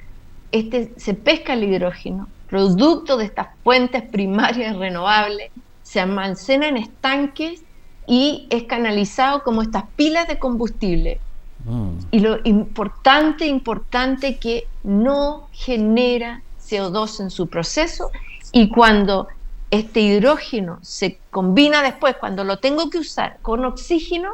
[0.53, 5.51] este, se pesca el hidrógeno, producto de estas fuentes primarias renovables,
[5.83, 7.63] se almacena en estanques
[8.07, 11.19] y es canalizado como estas pilas de combustible.
[11.65, 11.97] Mm.
[12.11, 18.11] Y lo importante, importante que no genera CO2 en su proceso
[18.51, 19.27] y cuando
[19.71, 24.31] este hidrógeno se combina después, cuando lo tengo que usar con oxígeno,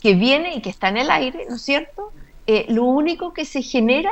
[0.00, 2.12] que viene y que está en el aire, ¿no es cierto?
[2.46, 4.10] Eh, lo único que se genera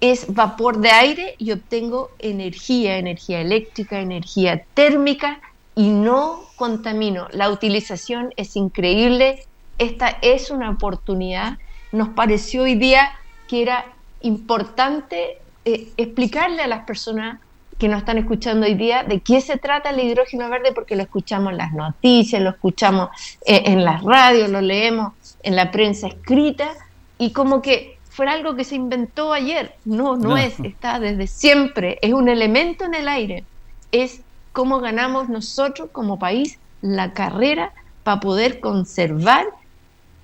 [0.00, 5.40] es vapor de aire y obtengo energía, energía eléctrica, energía térmica
[5.74, 7.28] y no contamino.
[7.32, 9.44] La utilización es increíble.
[9.78, 11.58] Esta es una oportunidad.
[11.92, 13.10] Nos pareció hoy día
[13.48, 13.86] que era
[14.22, 17.40] importante eh, explicarle a las personas
[17.78, 21.02] que nos están escuchando hoy día de qué se trata el hidrógeno verde porque lo
[21.02, 23.10] escuchamos en las noticias, lo escuchamos
[23.46, 26.70] eh, en las radios, lo leemos en la prensa escrita
[27.18, 29.74] y como que fuera algo que se inventó ayer.
[29.84, 33.44] No, no, es, está desde siempre, es un elemento en el aire.
[33.92, 37.72] Es cómo ganamos nosotros como país la carrera
[38.04, 39.44] para poder conservar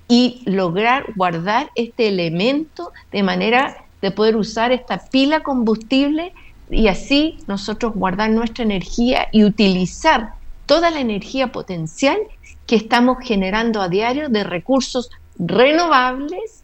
[0.07, 6.33] y lograr guardar este elemento de manera de poder usar esta pila combustible
[6.71, 10.33] y así nosotros guardar nuestra energía y utilizar
[10.65, 12.17] toda la energía potencial
[12.65, 16.62] que estamos generando a diario de recursos renovables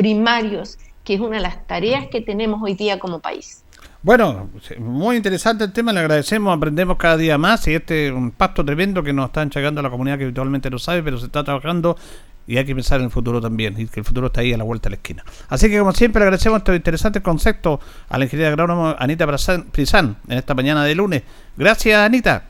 [0.00, 3.62] primarios, que es una de las tareas que tenemos hoy día como país.
[4.02, 4.48] Bueno,
[4.78, 8.64] muy interesante el tema, le agradecemos, aprendemos cada día más y este es un pacto
[8.64, 11.44] tremendo que nos está enchagando a la comunidad que habitualmente no sabe, pero se está
[11.44, 11.98] trabajando
[12.46, 14.56] y hay que pensar en el futuro también, y que el futuro está ahí a
[14.56, 15.22] la vuelta de la esquina.
[15.50, 17.78] Así que como siempre le agradecemos estos interesantes conceptos
[18.08, 19.26] a la ingeniera agrónoma Anita
[19.70, 21.22] Prisán en esta mañana de lunes.
[21.58, 22.44] Gracias Anita.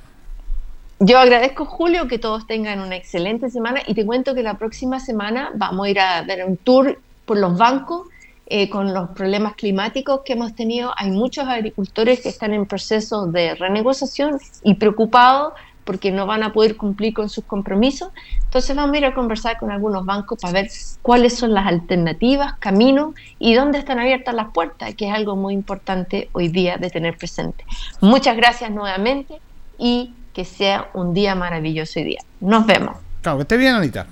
[1.01, 5.01] Yo agradezco Julio que todos tengan una excelente semana y te cuento que la próxima
[5.01, 6.97] semana vamos a ir a dar un tour
[7.31, 8.09] por los bancos
[8.47, 10.93] eh, con los problemas climáticos que hemos tenido.
[10.97, 15.53] Hay muchos agricultores que están en proceso de renegociación y preocupados
[15.85, 18.09] porque no van a poder cumplir con sus compromisos.
[18.43, 20.71] Entonces vamos a ir a conversar con algunos bancos para ver
[21.03, 25.55] cuáles son las alternativas, caminos y dónde están abiertas las puertas, que es algo muy
[25.55, 27.65] importante hoy día de tener presente.
[28.01, 29.41] Muchas gracias nuevamente
[29.79, 32.21] y que sea un día maravilloso hoy día.
[32.41, 32.97] Nos vemos.
[33.23, 34.09] Chao, que esté bien, Anita.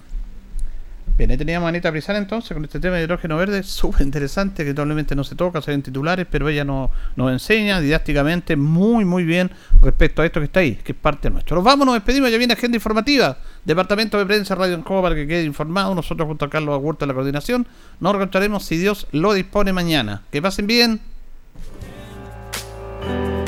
[1.18, 4.72] Bien, ahí teníamos a Anita entonces con este tema de hidrógeno verde, súper interesante, que
[4.72, 9.50] probablemente no se toca, se ven titulares, pero ella nos, enseña didácticamente muy, muy bien
[9.80, 11.56] respecto a esto que está ahí, que es parte nuestro.
[11.56, 15.26] Nos vamos, nos despedimos, ya viene agenda informativa, Departamento de Prensa, Radio en para que
[15.26, 17.66] quede informado, nosotros junto a Carlos Agurto de la coordinación,
[17.98, 20.22] nos encontraremos si Dios lo dispone mañana.
[20.30, 21.00] Que pasen bien.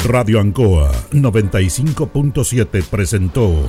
[0.07, 3.69] Radio Ancoa 95.7 presentó